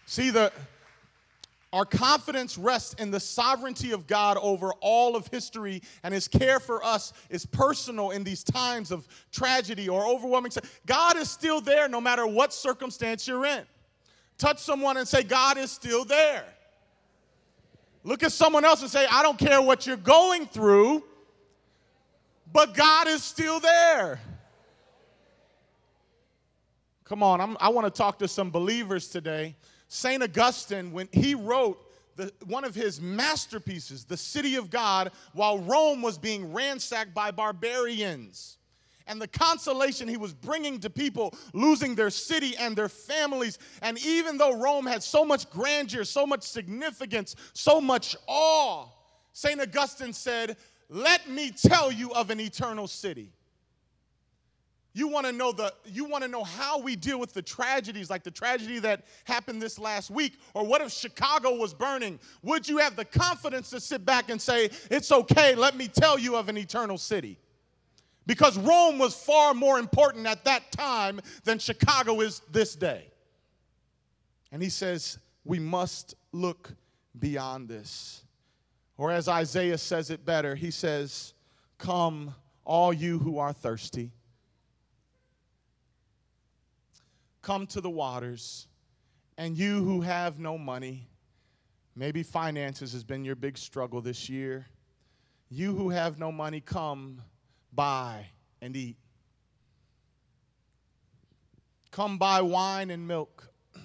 See, 0.09 0.31
the, 0.31 0.51
our 1.71 1.85
confidence 1.85 2.57
rests 2.57 2.95
in 2.95 3.11
the 3.11 3.19
sovereignty 3.19 3.91
of 3.91 4.07
God 4.07 4.39
over 4.41 4.71
all 4.81 5.15
of 5.15 5.27
history, 5.27 5.83
and 6.01 6.11
His 6.11 6.27
care 6.27 6.59
for 6.59 6.83
us 6.83 7.13
is 7.29 7.45
personal 7.45 8.09
in 8.09 8.23
these 8.23 8.43
times 8.43 8.89
of 8.89 9.07
tragedy 9.31 9.87
or 9.87 10.07
overwhelming. 10.07 10.51
God 10.87 11.15
is 11.15 11.29
still 11.29 11.61
there 11.61 11.87
no 11.87 12.01
matter 12.01 12.25
what 12.25 12.53
circumstance 12.53 13.27
you're 13.27 13.45
in. 13.45 13.65
Touch 14.39 14.57
someone 14.57 14.97
and 14.97 15.07
say, 15.07 15.21
God 15.21 15.59
is 15.59 15.69
still 15.69 16.03
there. 16.03 16.43
Look 18.03 18.23
at 18.23 18.31
someone 18.31 18.65
else 18.65 18.81
and 18.81 18.89
say, 18.89 19.05
I 19.11 19.21
don't 19.21 19.37
care 19.37 19.61
what 19.61 19.85
you're 19.85 19.95
going 19.95 20.47
through, 20.47 21.03
but 22.51 22.73
God 22.73 23.07
is 23.07 23.23
still 23.23 23.59
there. 23.59 24.19
Come 27.03 27.21
on, 27.21 27.39
I'm, 27.39 27.57
i 27.59 27.69
want 27.69 27.85
to 27.85 27.95
talk 27.95 28.17
to 28.19 28.27
some 28.27 28.49
believers 28.49 29.07
today 29.07 29.55
St. 29.89 30.21
Augustine, 30.23 30.91
when 30.91 31.09
he 31.11 31.35
wrote 31.35 31.83
the, 32.15 32.31
one 32.45 32.63
of 32.63 32.75
his 32.75 33.01
masterpieces, 33.01 34.05
The 34.05 34.17
City 34.17 34.55
of 34.55 34.69
God, 34.69 35.11
while 35.33 35.57
Rome 35.59 36.01
was 36.01 36.17
being 36.17 36.53
ransacked 36.53 37.13
by 37.13 37.31
barbarians. 37.31 38.57
And 39.07 39.19
the 39.19 39.27
consolation 39.27 40.07
he 40.07 40.17
was 40.17 40.33
bringing 40.35 40.79
to 40.81 40.89
people 40.91 41.33
losing 41.53 41.95
their 41.95 42.11
city 42.11 42.55
and 42.57 42.75
their 42.75 42.89
families. 42.89 43.57
And 43.81 43.97
even 44.05 44.37
though 44.37 44.55
Rome 44.55 44.85
had 44.85 45.01
so 45.01 45.25
much 45.25 45.49
grandeur, 45.49 46.03
so 46.03 46.27
much 46.27 46.43
significance, 46.43 47.35
so 47.53 47.81
much 47.81 48.15
awe, 48.27 48.85
St. 49.33 49.59
Augustine 49.59 50.13
said, 50.13 50.57
Let 50.89 51.27
me 51.27 51.49
tell 51.49 51.91
you 51.91 52.11
of 52.11 52.29
an 52.29 52.39
eternal 52.39 52.87
city. 52.87 53.31
You 54.93 55.07
want 55.07 55.27
to 55.27 55.31
know 55.31 55.51
the 55.51 55.73
you 55.85 56.05
want 56.05 56.23
to 56.23 56.27
know 56.27 56.43
how 56.43 56.79
we 56.79 56.95
deal 56.95 57.19
with 57.19 57.33
the 57.33 57.41
tragedies 57.41 58.09
like 58.09 58.23
the 58.23 58.31
tragedy 58.31 58.79
that 58.79 59.05
happened 59.23 59.61
this 59.61 59.77
last 59.77 60.09
week 60.09 60.39
or 60.55 60.65
what 60.65 60.81
if 60.81 60.91
Chicago 60.91 61.55
was 61.55 61.73
burning? 61.73 62.19
Would 62.41 62.67
you 62.67 62.77
have 62.79 62.95
the 62.95 63.05
confidence 63.05 63.69
to 63.69 63.79
sit 63.79 64.03
back 64.03 64.29
and 64.29 64.41
say, 64.41 64.71
"It's 64.89 65.11
okay, 65.11 65.53
let 65.53 65.75
me 65.75 65.87
tell 65.87 66.17
you 66.17 66.35
of 66.35 66.49
an 66.49 66.57
eternal 66.57 66.97
city?" 66.97 67.37
Because 68.25 68.57
Rome 68.57 68.97
was 68.97 69.13
far 69.15 69.53
more 69.53 69.79
important 69.79 70.25
at 70.25 70.43
that 70.45 70.71
time 70.71 71.21
than 71.43 71.59
Chicago 71.59 72.21
is 72.21 72.41
this 72.51 72.75
day. 72.75 73.11
And 74.51 74.61
he 74.61 74.69
says, 74.69 75.19
"We 75.43 75.59
must 75.59 76.15
look 76.31 76.73
beyond 77.17 77.69
this." 77.69 78.23
Or 78.97 79.11
as 79.11 79.27
Isaiah 79.27 79.77
says 79.77 80.09
it 80.09 80.25
better, 80.25 80.55
he 80.55 80.71
says, 80.71 81.33
"Come 81.77 82.33
all 82.65 82.91
you 82.91 83.19
who 83.19 83.37
are 83.37 83.53
thirsty." 83.53 84.11
Come 87.41 87.67
to 87.67 87.81
the 87.81 87.89
waters, 87.89 88.67
and 89.37 89.57
you 89.57 89.83
who 89.83 90.01
have 90.01 90.39
no 90.39 90.57
money, 90.57 91.07
maybe 91.95 92.23
finances 92.23 92.93
has 92.93 93.03
been 93.03 93.23
your 93.23 93.35
big 93.35 93.57
struggle 93.57 94.01
this 94.01 94.29
year. 94.29 94.65
You 95.49 95.73
who 95.75 95.89
have 95.89 96.19
no 96.19 96.31
money, 96.31 96.61
come, 96.61 97.21
buy, 97.73 98.25
and 98.61 98.75
eat. 98.75 98.97
Come 101.91 102.17
buy 102.17 102.41
wine 102.41 102.91
and 102.91 103.07
milk 103.07 103.49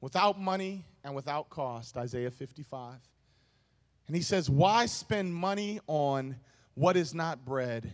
without 0.00 0.40
money 0.40 0.86
and 1.04 1.14
without 1.14 1.50
cost, 1.50 1.96
Isaiah 1.96 2.30
55. 2.30 2.94
And 4.06 4.16
he 4.16 4.22
says, 4.22 4.48
Why 4.48 4.86
spend 4.86 5.34
money 5.34 5.80
on 5.86 6.36
what 6.74 6.96
is 6.96 7.14
not 7.14 7.44
bread 7.44 7.92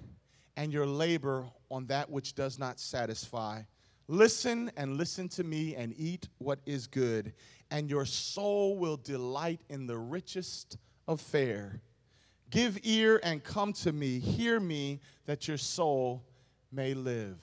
and 0.57 0.73
your 0.73 0.87
labor 0.87 1.47
on 1.71 1.87
that 1.87 2.11
which 2.11 2.35
does 2.35 2.59
not 2.59 2.79
satisfy? 2.79 3.63
Listen 4.11 4.73
and 4.77 4.97
listen 4.97 5.29
to 5.29 5.45
me 5.45 5.77
and 5.77 5.95
eat 5.97 6.29
what 6.39 6.59
is 6.67 6.89
good, 6.89 7.33
and 7.71 7.89
your 7.89 8.05
soul 8.05 8.77
will 8.77 8.97
delight 8.97 9.61
in 9.69 9.87
the 9.87 9.97
richest 9.97 10.79
of 11.07 11.21
fare. 11.21 11.81
Give 12.51 12.77
ear 12.83 13.21
and 13.23 13.45
come 13.45 13.73
to 13.75 13.93
me. 13.93 14.19
Hear 14.19 14.59
me, 14.59 15.01
that 15.27 15.47
your 15.47 15.59
soul 15.59 16.25
may 16.73 16.93
live. 16.93 17.39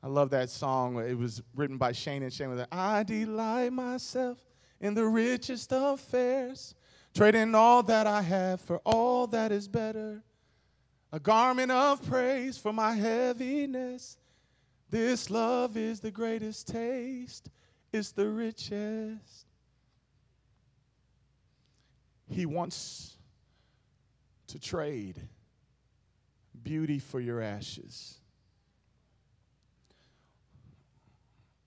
I 0.00 0.06
love 0.06 0.30
that 0.30 0.48
song. 0.48 0.98
It 1.00 1.18
was 1.18 1.42
written 1.56 1.76
by 1.76 1.90
Shane 1.90 2.22
and 2.22 2.32
Shane 2.32 2.50
with 2.50 2.64
I 2.70 3.02
delight 3.02 3.72
myself 3.72 4.38
in 4.80 4.94
the 4.94 5.06
richest 5.06 5.72
of 5.72 5.98
fares, 5.98 6.76
trading 7.16 7.52
all 7.56 7.82
that 7.82 8.06
I 8.06 8.22
have 8.22 8.60
for 8.60 8.78
all 8.84 9.26
that 9.26 9.50
is 9.50 9.66
better. 9.66 10.22
A 11.12 11.20
garment 11.20 11.70
of 11.70 12.02
praise 12.08 12.56
for 12.56 12.72
my 12.72 12.94
heaviness. 12.94 14.16
This 14.88 15.30
love 15.30 15.76
is 15.76 16.00
the 16.00 16.10
greatest 16.10 16.68
taste, 16.68 17.50
it's 17.92 18.12
the 18.12 18.28
richest. 18.28 19.46
He 22.28 22.46
wants 22.46 23.18
to 24.46 24.58
trade 24.58 25.20
beauty 26.62 26.98
for 26.98 27.20
your 27.20 27.42
ashes. 27.42 28.18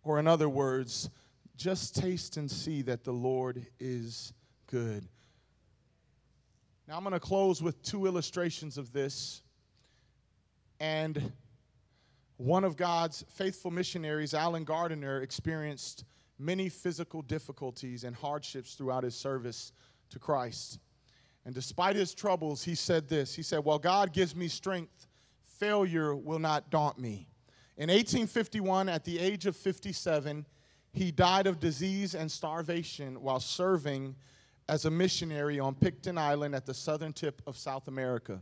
Or, 0.04 0.20
in 0.20 0.28
other 0.28 0.50
words, 0.50 1.10
just 1.56 1.96
taste 1.96 2.38
and 2.38 2.50
see 2.50 2.82
that 2.84 3.04
the 3.04 3.12
Lord 3.12 3.66
is 3.80 4.34
good. 4.68 5.08
Now, 6.88 6.98
I'm 6.98 7.04
going 7.04 7.14
to 7.14 7.20
close 7.20 7.64
with 7.64 7.82
two 7.82 8.06
illustrations 8.06 8.78
of 8.78 8.94
this. 8.94 9.42
And 10.80 11.32
one 12.38 12.64
of 12.64 12.78
God's 12.78 13.26
faithful 13.28 13.72
missionaries, 13.72 14.36
Alan 14.36 14.64
Gardiner, 14.66 15.22
experienced 15.22 16.06
many 16.38 16.70
physical 16.70 17.24
difficulties 17.24 18.04
and 18.04 18.16
hardships 18.16 18.76
throughout 18.76 19.04
his 19.04 19.16
service 19.16 19.72
to 20.12 20.20
Christ. 20.20 20.78
And 21.46 21.56
despite 21.56 21.96
his 21.96 22.14
troubles, 22.14 22.64
he 22.64 22.76
said 22.76 23.08
this 23.08 23.34
He 23.34 23.42
said, 23.42 23.64
While 23.64 23.80
God 23.80 24.14
gives 24.14 24.36
me 24.36 24.48
strength, 24.48 25.08
failure 25.58 26.16
will 26.16 26.40
not 26.40 26.70
daunt 26.70 27.00
me. 27.00 27.28
In 27.78 27.90
1851, 27.90 28.90
at 28.90 29.04
the 29.04 29.18
age 29.18 29.48
of 29.48 29.56
57, 29.56 30.46
he 30.94 31.12
died 31.12 31.48
of 31.48 31.60
disease 31.60 32.14
and 32.14 32.32
starvation 32.32 33.22
while 33.22 33.40
serving 33.40 34.16
as 34.68 34.86
a 34.86 34.92
missionary 34.92 35.60
on 35.60 35.76
Picton 35.76 36.18
Island 36.18 36.56
at 36.56 36.66
the 36.66 36.74
southern 36.74 37.14
tip 37.14 37.42
of 37.46 37.58
South 37.58 37.88
America. 37.88 38.42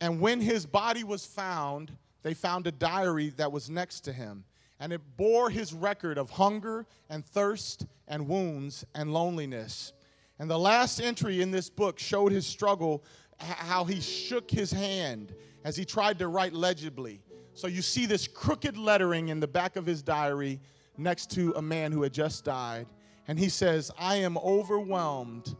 And 0.00 0.20
when 0.20 0.40
his 0.40 0.66
body 0.66 1.04
was 1.04 1.24
found, 1.24 1.92
they 2.22 2.34
found 2.34 2.66
a 2.66 2.72
diary 2.72 3.30
that 3.36 3.50
was 3.50 3.70
next 3.70 4.00
to 4.00 4.12
him, 4.12 4.44
and 4.80 4.92
it 4.92 5.00
bore 5.16 5.48
his 5.48 5.72
record 5.72 6.18
of 6.18 6.30
hunger 6.30 6.84
and 7.08 7.24
thirst 7.24 7.86
and 8.08 8.28
wounds 8.28 8.84
and 8.94 9.12
loneliness. 9.12 9.92
And 10.38 10.50
the 10.50 10.58
last 10.58 11.00
entry 11.00 11.40
in 11.40 11.50
this 11.50 11.70
book 11.70 11.98
showed 11.98 12.32
his 12.32 12.46
struggle, 12.46 13.04
how 13.38 13.84
he 13.84 14.00
shook 14.00 14.50
his 14.50 14.70
hand 14.70 15.34
as 15.64 15.76
he 15.76 15.84
tried 15.84 16.18
to 16.18 16.28
write 16.28 16.52
legibly. 16.52 17.20
So 17.54 17.68
you 17.68 17.80
see 17.80 18.06
this 18.06 18.28
crooked 18.28 18.76
lettering 18.76 19.28
in 19.28 19.40
the 19.40 19.48
back 19.48 19.76
of 19.76 19.86
his 19.86 20.02
diary 20.02 20.60
next 20.98 21.30
to 21.32 21.52
a 21.56 21.62
man 21.62 21.92
who 21.92 22.02
had 22.02 22.12
just 22.12 22.44
died. 22.44 22.86
And 23.28 23.38
he 23.38 23.48
says, 23.48 23.90
I 23.98 24.16
am 24.16 24.38
overwhelmed 24.38 25.56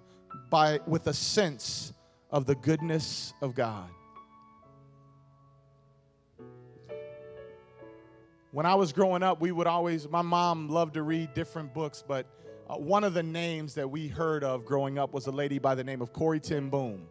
by, 0.50 0.80
with 0.86 1.06
a 1.08 1.12
sense 1.12 1.92
of 2.30 2.46
the 2.46 2.54
goodness 2.56 3.34
of 3.40 3.54
God. 3.54 3.88
When 8.52 8.64
I 8.64 8.74
was 8.74 8.92
growing 8.92 9.22
up, 9.22 9.40
we 9.40 9.52
would 9.52 9.66
always, 9.66 10.08
my 10.08 10.22
mom 10.22 10.68
loved 10.68 10.94
to 10.94 11.02
read 11.02 11.34
different 11.34 11.74
books, 11.74 12.02
but 12.06 12.26
uh, 12.70 12.76
one 12.76 13.04
of 13.04 13.14
the 13.14 13.22
names 13.22 13.74
that 13.74 13.90
we 13.90 14.08
heard 14.08 14.42
of 14.42 14.64
growing 14.64 14.98
up 14.98 15.12
was 15.12 15.26
a 15.26 15.30
lady 15.32 15.58
by 15.58 15.74
the 15.74 15.84
name 15.84 16.00
of 16.00 16.12
Corrie 16.12 16.40
ten 16.40 16.70
Boom 16.70 17.06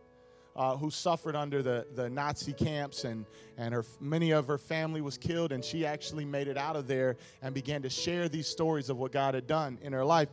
uh, 0.55 0.77
who 0.77 0.89
suffered 0.89 1.35
under 1.35 1.61
the, 1.61 1.85
the 1.95 2.09
Nazi 2.09 2.53
camps, 2.53 3.03
and, 3.03 3.25
and 3.57 3.73
her, 3.73 3.85
many 3.99 4.31
of 4.31 4.47
her 4.47 4.57
family 4.57 5.01
was 5.01 5.17
killed, 5.17 5.51
and 5.51 5.63
she 5.63 5.85
actually 5.85 6.23
made 6.23 6.47
it 6.47 6.57
out 6.57 6.75
of 6.75 6.87
there 6.87 7.17
and 7.41 7.53
began 7.53 7.81
to 7.81 7.89
share 7.89 8.29
these 8.29 8.47
stories 8.47 8.89
of 8.89 8.97
what 8.97 9.11
God 9.11 9.33
had 9.33 9.47
done 9.47 9.77
in 9.81 9.91
her 9.91 10.05
life. 10.05 10.29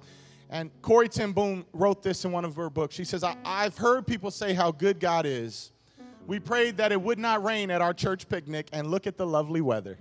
And 0.49 0.70
Corrie 0.83 1.09
ten 1.09 1.33
Boom 1.33 1.64
wrote 1.73 2.03
this 2.03 2.25
in 2.25 2.31
one 2.31 2.45
of 2.45 2.55
her 2.57 2.70
books. 2.70 2.95
She 2.95 3.05
says, 3.05 3.25
I've 3.45 3.77
heard 3.77 4.07
people 4.07 4.31
say 4.31 4.53
how 4.53 4.70
good 4.70 5.01
God 5.01 5.27
is. 5.27 5.73
We 6.27 6.39
prayed 6.39 6.77
that 6.77 6.93
it 6.93 7.01
would 7.01 7.18
not 7.18 7.43
rain 7.43 7.70
at 7.70 7.81
our 7.81 7.95
church 7.95 8.29
picnic, 8.29 8.68
and 8.73 8.87
look 8.87 9.09
at 9.09 9.16
the 9.16 9.27
lovely 9.27 9.61
weather. 9.61 9.99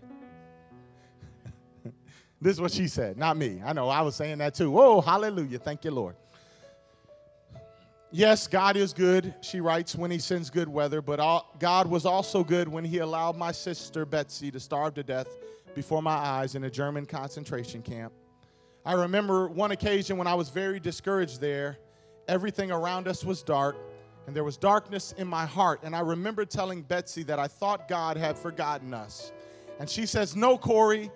this 2.42 2.54
is 2.54 2.62
what 2.62 2.72
she 2.72 2.88
said, 2.88 3.18
not 3.18 3.38
me. 3.38 3.60
I 3.66 3.74
know 3.74 3.90
I 3.90 4.02
was 4.02 4.16
saying 4.16 4.38
that 4.38 4.54
too. 4.54 4.80
Oh, 4.80 5.02
hallelujah. 5.02 5.58
Thank 5.58 5.84
you, 5.84 5.92
Lord. 5.92 6.16
Yes, 8.14 8.46
God 8.46 8.76
is 8.76 8.92
good, 8.92 9.34
she 9.40 9.62
writes, 9.62 9.96
when 9.96 10.12
He 10.12 10.20
sends 10.20 10.50
good 10.50 10.68
weather, 10.68 11.02
but 11.02 11.22
all, 11.22 11.56
God 11.60 11.88
was 11.88 12.06
also 12.06 12.44
good 12.44 12.68
when 12.68 12.84
He 12.84 12.98
allowed 12.98 13.38
my 13.38 13.54
sister 13.54 14.06
Betsy 14.06 14.52
to 14.52 14.60
starve 14.60 14.96
to 14.96 15.04
death 15.04 15.38
before 15.76 16.02
my 16.02 16.12
eyes 16.12 16.56
in 16.56 16.66
a 16.66 16.70
German 16.70 17.06
concentration 17.06 17.82
camp. 17.82 18.12
I 18.86 18.94
remember 18.94 19.48
one 19.48 19.72
occasion 19.72 20.18
when 20.18 20.28
I 20.28 20.34
was 20.34 20.50
very 20.50 20.78
discouraged 20.78 21.40
there. 21.40 21.78
Everything 22.28 22.70
around 22.70 23.08
us 23.08 23.24
was 23.24 23.44
dark, 23.44 23.78
and 24.28 24.36
there 24.36 24.44
was 24.44 24.58
darkness 24.58 25.14
in 25.18 25.28
my 25.28 25.46
heart. 25.46 25.80
And 25.84 25.96
I 25.96 26.02
remember 26.02 26.44
telling 26.44 26.82
Betsy 26.82 27.24
that 27.24 27.40
I 27.40 27.48
thought 27.48 27.88
God 27.88 28.18
had 28.18 28.38
forgotten 28.38 28.94
us. 28.94 29.32
And 29.80 29.90
she 29.90 30.06
says, 30.06 30.36
No, 30.36 30.58
Corrie, 30.58 31.12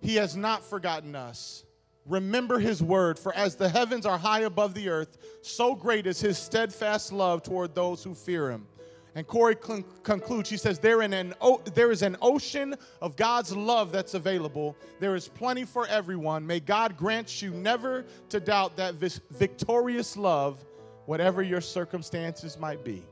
He 0.00 0.16
has 0.16 0.36
not 0.36 0.64
forgotten 0.64 1.14
us. 1.14 1.63
Remember 2.06 2.58
his 2.58 2.82
word, 2.82 3.18
for 3.18 3.34
as 3.34 3.56
the 3.56 3.68
heavens 3.68 4.04
are 4.04 4.18
high 4.18 4.40
above 4.40 4.74
the 4.74 4.88
earth, 4.90 5.16
so 5.40 5.74
great 5.74 6.06
is 6.06 6.20
his 6.20 6.36
steadfast 6.36 7.12
love 7.12 7.42
toward 7.42 7.74
those 7.74 8.04
who 8.04 8.14
fear 8.14 8.50
him. 8.50 8.66
And 9.14 9.26
Corrie 9.26 9.54
con- 9.54 9.84
concludes, 10.02 10.48
she 10.48 10.56
says, 10.56 10.78
there, 10.78 11.00
an 11.00 11.34
o- 11.40 11.62
there 11.74 11.92
is 11.92 12.02
an 12.02 12.16
ocean 12.20 12.74
of 13.00 13.16
God's 13.16 13.56
love 13.56 13.92
that's 13.92 14.14
available. 14.14 14.76
There 14.98 15.14
is 15.14 15.28
plenty 15.28 15.64
for 15.64 15.86
everyone. 15.86 16.46
May 16.46 16.60
God 16.60 16.96
grant 16.96 17.40
you 17.40 17.50
never 17.50 18.04
to 18.28 18.40
doubt 18.40 18.76
that 18.76 18.98
this 18.98 19.20
victorious 19.30 20.16
love, 20.16 20.64
whatever 21.06 21.42
your 21.42 21.60
circumstances 21.60 22.58
might 22.58 22.84
be. 22.84 23.04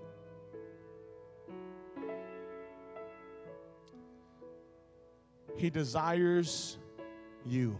He 5.56 5.70
desires 5.70 6.78
you. 7.46 7.78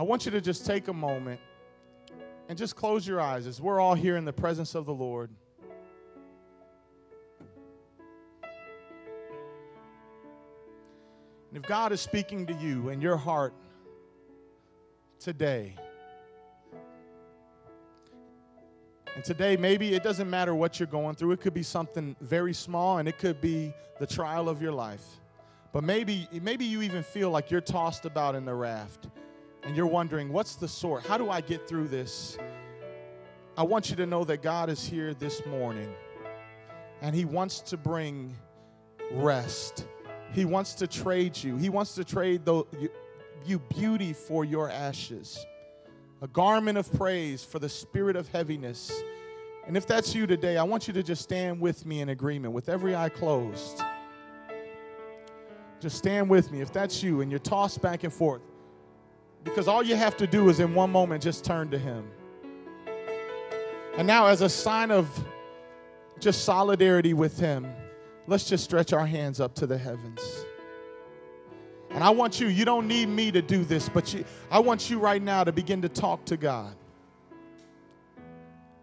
I 0.00 0.02
want 0.02 0.24
you 0.24 0.30
to 0.30 0.40
just 0.40 0.64
take 0.64 0.88
a 0.88 0.94
moment 0.94 1.42
and 2.48 2.56
just 2.56 2.74
close 2.74 3.06
your 3.06 3.20
eyes 3.20 3.46
as 3.46 3.60
we're 3.60 3.78
all 3.78 3.92
here 3.94 4.16
in 4.16 4.24
the 4.24 4.32
presence 4.32 4.74
of 4.74 4.86
the 4.86 4.94
Lord. 4.94 5.28
And 11.48 11.62
if 11.62 11.64
God 11.64 11.92
is 11.92 12.00
speaking 12.00 12.46
to 12.46 12.54
you 12.54 12.88
in 12.88 13.02
your 13.02 13.18
heart 13.18 13.52
today, 15.18 15.76
and 19.14 19.22
today, 19.22 19.58
maybe 19.58 19.92
it 19.92 20.02
doesn't 20.02 20.30
matter 20.30 20.54
what 20.54 20.80
you're 20.80 20.86
going 20.86 21.14
through. 21.14 21.32
It 21.32 21.42
could 21.42 21.52
be 21.52 21.62
something 21.62 22.16
very 22.22 22.54
small, 22.54 22.96
and 22.96 23.06
it 23.06 23.18
could 23.18 23.42
be 23.42 23.74
the 23.98 24.06
trial 24.06 24.48
of 24.48 24.62
your 24.62 24.72
life. 24.72 25.04
But 25.74 25.84
maybe, 25.84 26.26
maybe 26.40 26.64
you 26.64 26.80
even 26.80 27.02
feel 27.02 27.28
like 27.28 27.50
you're 27.50 27.60
tossed 27.60 28.06
about 28.06 28.34
in 28.34 28.46
the 28.46 28.54
raft 28.54 29.10
and 29.62 29.76
you're 29.76 29.86
wondering, 29.86 30.32
what's 30.32 30.56
the 30.56 30.68
sort? 30.68 31.04
How 31.06 31.18
do 31.18 31.30
I 31.30 31.40
get 31.40 31.68
through 31.68 31.88
this? 31.88 32.38
I 33.56 33.62
want 33.62 33.90
you 33.90 33.96
to 33.96 34.06
know 34.06 34.24
that 34.24 34.42
God 34.42 34.70
is 34.70 34.86
here 34.86 35.12
this 35.14 35.44
morning 35.46 35.92
and 37.02 37.14
He 37.14 37.24
wants 37.24 37.60
to 37.60 37.76
bring 37.76 38.34
rest. 39.12 39.86
He 40.32 40.44
wants 40.44 40.74
to 40.74 40.86
trade 40.86 41.36
you. 41.36 41.56
He 41.56 41.68
wants 41.68 41.94
to 41.96 42.04
trade 42.04 42.44
the, 42.44 42.64
you 43.44 43.58
beauty 43.58 44.12
for 44.12 44.44
your 44.44 44.70
ashes, 44.70 45.44
a 46.22 46.28
garment 46.28 46.78
of 46.78 46.92
praise 46.94 47.42
for 47.42 47.58
the 47.58 47.68
spirit 47.68 48.16
of 48.16 48.28
heaviness. 48.28 49.02
And 49.66 49.76
if 49.76 49.86
that's 49.86 50.14
you 50.14 50.26
today, 50.26 50.56
I 50.56 50.62
want 50.62 50.88
you 50.88 50.94
to 50.94 51.02
just 51.02 51.22
stand 51.22 51.60
with 51.60 51.84
me 51.84 52.00
in 52.00 52.10
agreement 52.10 52.54
with 52.54 52.68
every 52.68 52.94
eye 52.94 53.08
closed. 53.08 53.82
Just 55.80 55.96
stand 55.96 56.28
with 56.28 56.50
me. 56.52 56.60
If 56.60 56.72
that's 56.72 57.02
you 57.02 57.20
and 57.20 57.30
you're 57.30 57.40
tossed 57.40 57.80
back 57.80 58.04
and 58.04 58.12
forth, 58.12 58.42
because 59.44 59.68
all 59.68 59.82
you 59.82 59.96
have 59.96 60.16
to 60.18 60.26
do 60.26 60.48
is 60.48 60.60
in 60.60 60.74
one 60.74 60.90
moment 60.90 61.22
just 61.22 61.44
turn 61.44 61.70
to 61.70 61.78
Him. 61.78 62.10
And 63.96 64.06
now, 64.06 64.26
as 64.26 64.40
a 64.40 64.48
sign 64.48 64.90
of 64.90 65.08
just 66.18 66.44
solidarity 66.44 67.14
with 67.14 67.38
Him, 67.38 67.66
let's 68.26 68.48
just 68.48 68.64
stretch 68.64 68.92
our 68.92 69.06
hands 69.06 69.40
up 69.40 69.54
to 69.56 69.66
the 69.66 69.76
heavens. 69.76 70.20
And 71.90 72.04
I 72.04 72.10
want 72.10 72.40
you, 72.40 72.46
you 72.46 72.64
don't 72.64 72.86
need 72.86 73.08
me 73.08 73.32
to 73.32 73.42
do 73.42 73.64
this, 73.64 73.88
but 73.88 74.14
you, 74.14 74.24
I 74.50 74.60
want 74.60 74.88
you 74.90 74.98
right 74.98 75.20
now 75.20 75.42
to 75.42 75.50
begin 75.50 75.82
to 75.82 75.88
talk 75.88 76.24
to 76.26 76.36
God. 76.36 76.76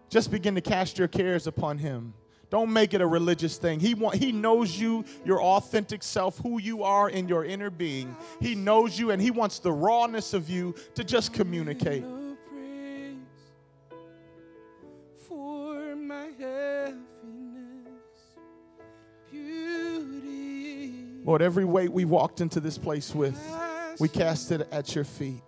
Just 0.09 0.29
begin 0.29 0.55
to 0.55 0.61
cast 0.61 0.97
your 0.97 1.07
cares 1.07 1.47
upon 1.47 1.77
Him. 1.77 2.13
Don't 2.49 2.71
make 2.71 2.93
it 2.93 3.01
a 3.01 3.07
religious 3.07 3.57
thing. 3.57 3.79
He, 3.79 3.93
want, 3.93 4.15
he 4.15 4.31
knows 4.31 4.79
you, 4.79 5.03
your 5.25 5.41
authentic 5.41 6.01
self, 6.01 6.37
who 6.39 6.59
you 6.59 6.83
are 6.83 7.09
in 7.09 7.27
your 7.27 7.43
inner 7.43 7.69
being. 7.69 8.15
He 8.39 8.55
knows 8.55 8.97
you 8.97 9.11
and 9.11 9.21
He 9.21 9.31
wants 9.31 9.59
the 9.59 9.71
rawness 9.71 10.33
of 10.33 10.49
you 10.49 10.73
to 10.95 11.03
just 11.03 11.33
communicate. 11.33 12.05
Lord, 21.25 21.41
every 21.41 21.65
weight 21.65 21.91
we 21.91 22.05
walked 22.05 22.39
into 22.39 22.61
this 22.61 22.77
place 22.77 23.13
with, 23.13 23.37
we 23.99 24.07
cast 24.07 24.53
it 24.53 24.65
at 24.71 24.95
your 24.95 25.03
feet. 25.03 25.41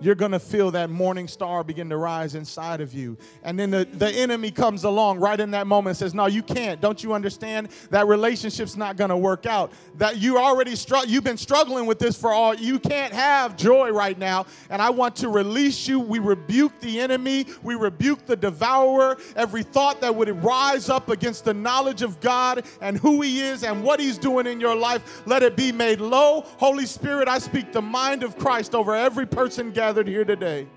You're 0.00 0.14
going 0.14 0.32
to 0.32 0.38
feel 0.38 0.70
that 0.72 0.90
morning 0.90 1.28
star 1.28 1.62
begin 1.62 1.88
to 1.90 1.96
rise 1.96 2.34
inside 2.34 2.80
of 2.80 2.94
you. 2.94 3.16
And 3.42 3.58
then 3.58 3.70
the, 3.70 3.84
the 3.84 4.10
enemy 4.10 4.50
comes 4.50 4.84
along 4.84 5.18
right 5.18 5.38
in 5.38 5.50
that 5.52 5.66
moment 5.66 5.90
and 5.90 5.98
says, 5.98 6.14
No, 6.14 6.26
you 6.26 6.42
can't. 6.42 6.80
Don't 6.80 7.02
you 7.02 7.12
understand? 7.12 7.68
That 7.90 8.06
relationship's 8.06 8.76
not 8.76 8.96
going 8.96 9.10
to 9.10 9.16
work 9.16 9.46
out. 9.46 9.72
That 9.98 10.16
you 10.16 10.38
already 10.38 10.74
str- 10.74 11.06
you've 11.06 11.24
been 11.24 11.36
struggling 11.36 11.86
with 11.86 11.98
this 11.98 12.18
for 12.18 12.32
all. 12.32 12.54
You 12.54 12.78
can't 12.78 13.12
have 13.12 13.56
joy 13.56 13.90
right 13.90 14.18
now. 14.18 14.46
And 14.70 14.80
I 14.80 14.90
want 14.90 15.16
to 15.16 15.28
release 15.28 15.86
you. 15.86 16.00
We 16.00 16.18
rebuke 16.18 16.80
the 16.80 17.00
enemy, 17.00 17.46
we 17.62 17.74
rebuke 17.74 18.26
the 18.26 18.36
devourer, 18.36 19.18
every 19.36 19.62
thought 19.62 20.00
that 20.00 20.14
would 20.14 20.30
rise 20.42 20.88
up 20.88 21.10
against 21.10 21.44
the 21.44 21.54
knowledge 21.54 22.02
of 22.02 22.20
God 22.20 22.64
and 22.80 22.96
who 22.96 23.20
He 23.20 23.40
is 23.40 23.64
and 23.64 23.82
what 23.82 24.00
He's 24.00 24.18
doing 24.18 24.46
in 24.46 24.60
your 24.60 24.74
life. 24.74 25.22
Let 25.26 25.42
it 25.42 25.56
be 25.56 25.72
made 25.72 26.00
low. 26.00 26.42
Holy 26.56 26.86
Spirit, 26.86 27.28
I 27.28 27.38
speak 27.38 27.72
the 27.72 27.82
mind 27.82 28.22
of 28.22 28.38
Christ 28.38 28.74
over 28.74 28.94
every 28.94 29.26
person 29.26 29.70
gathered 29.70 29.89
gathered 29.90 30.06
here 30.06 30.24
today. 30.24 30.68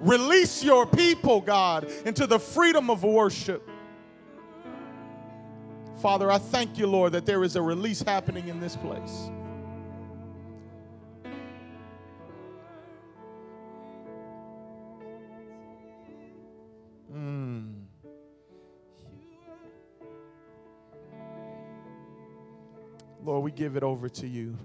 Release 0.00 0.64
your 0.64 0.84
people, 0.84 1.40
God, 1.40 1.84
into 2.04 2.26
the 2.26 2.40
freedom 2.40 2.90
of 2.90 3.04
worship. 3.04 3.70
Father, 6.02 6.28
I 6.28 6.38
thank 6.38 6.76
you, 6.76 6.88
Lord, 6.88 7.12
that 7.12 7.24
there 7.24 7.44
is 7.44 7.54
a 7.54 7.62
release 7.62 8.02
happening 8.02 8.48
in 8.48 8.58
this 8.58 8.74
place. 8.74 9.30
Mm. 17.14 17.84
Lord, 23.22 23.44
we 23.44 23.52
give 23.52 23.76
it 23.76 23.84
over 23.84 24.08
to 24.08 24.26
you. 24.26 24.56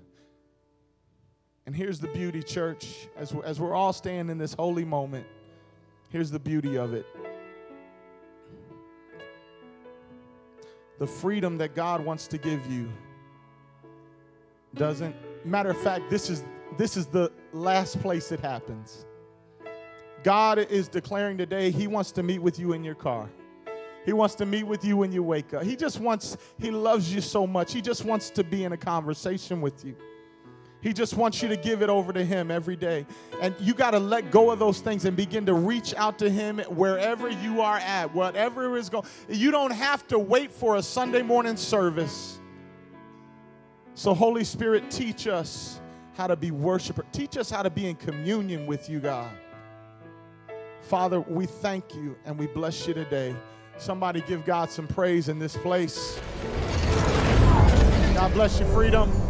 And 1.73 1.81
here's 1.81 1.97
the 1.97 2.07
beauty, 2.09 2.43
church, 2.43 3.07
as, 3.17 3.33
as 3.43 3.59
we're 3.59 3.73
all 3.73 3.93
standing 3.93 4.29
in 4.29 4.37
this 4.37 4.53
holy 4.53 4.85
moment, 4.85 5.25
here's 6.09 6.29
the 6.29 6.37
beauty 6.37 6.77
of 6.77 6.93
it. 6.93 7.03
The 10.99 11.07
freedom 11.07 11.57
that 11.57 11.73
God 11.73 12.05
wants 12.05 12.27
to 12.27 12.37
give 12.37 12.63
you 12.71 12.91
doesn't 14.75 15.15
matter 15.47 15.71
of 15.71 15.81
fact 15.81 16.11
this 16.11 16.29
is 16.29 16.43
this 16.77 16.95
is 16.95 17.07
the 17.07 17.31
last 17.53 17.99
place 18.03 18.31
it 18.31 18.39
happens. 18.39 19.07
God 20.21 20.59
is 20.59 20.87
declaring 20.87 21.39
today 21.39 21.71
he 21.71 21.87
wants 21.87 22.11
to 22.11 22.21
meet 22.21 22.37
with 22.37 22.59
you 22.59 22.73
in 22.73 22.83
your 22.83 22.93
car. 22.93 23.31
He 24.05 24.13
wants 24.13 24.35
to 24.35 24.45
meet 24.45 24.67
with 24.67 24.85
you 24.85 24.95
when 24.95 25.11
you 25.11 25.23
wake 25.23 25.55
up. 25.55 25.63
He 25.63 25.75
just 25.75 25.99
wants 25.99 26.37
he 26.59 26.69
loves 26.69 27.11
you 27.11 27.19
so 27.19 27.47
much. 27.47 27.73
He 27.73 27.81
just 27.81 28.05
wants 28.05 28.29
to 28.29 28.43
be 28.43 28.63
in 28.63 28.73
a 28.73 28.77
conversation 28.77 29.59
with 29.59 29.83
you 29.83 29.95
he 30.83 30.91
just 30.91 31.15
wants 31.15 31.41
you 31.41 31.47
to 31.47 31.55
give 31.55 31.81
it 31.81 31.89
over 31.89 32.11
to 32.11 32.25
Him 32.25 32.51
every 32.51 32.75
day. 32.75 33.05
And 33.41 33.55
you 33.57 33.73
got 33.73 33.91
to 33.91 33.99
let 33.99 34.31
go 34.31 34.51
of 34.51 34.59
those 34.59 34.81
things 34.81 35.05
and 35.05 35.15
begin 35.15 35.45
to 35.45 35.53
reach 35.53 35.95
out 35.95 36.19
to 36.19 36.29
Him 36.29 36.59
wherever 36.67 37.29
you 37.29 37.61
are 37.61 37.77
at, 37.77 38.13
whatever 38.13 38.75
is 38.75 38.89
going. 38.89 39.05
You 39.29 39.49
don't 39.49 39.71
have 39.71 40.05
to 40.09 40.19
wait 40.19 40.51
for 40.51 40.75
a 40.75 40.83
Sunday 40.83 41.21
morning 41.21 41.55
service. 41.55 42.37
So, 43.95 44.13
Holy 44.13 44.43
Spirit, 44.43 44.91
teach 44.91 45.25
us 45.25 45.79
how 46.15 46.27
to 46.27 46.35
be 46.35 46.51
worshiper. 46.51 47.05
Teach 47.13 47.37
us 47.37 47.49
how 47.49 47.63
to 47.63 47.69
be 47.69 47.87
in 47.87 47.95
communion 47.95 48.67
with 48.67 48.89
you, 48.89 48.99
God. 48.99 49.31
Father, 50.81 51.21
we 51.21 51.45
thank 51.45 51.95
you 51.95 52.17
and 52.25 52.37
we 52.37 52.47
bless 52.47 52.85
you 52.89 52.93
today. 52.93 53.33
Somebody 53.77 54.19
give 54.27 54.43
God 54.43 54.69
some 54.69 54.87
praise 54.87 55.29
in 55.29 55.39
this 55.39 55.55
place. 55.55 56.19
God 58.15 58.33
bless 58.33 58.59
you, 58.59 58.65
freedom. 58.65 59.22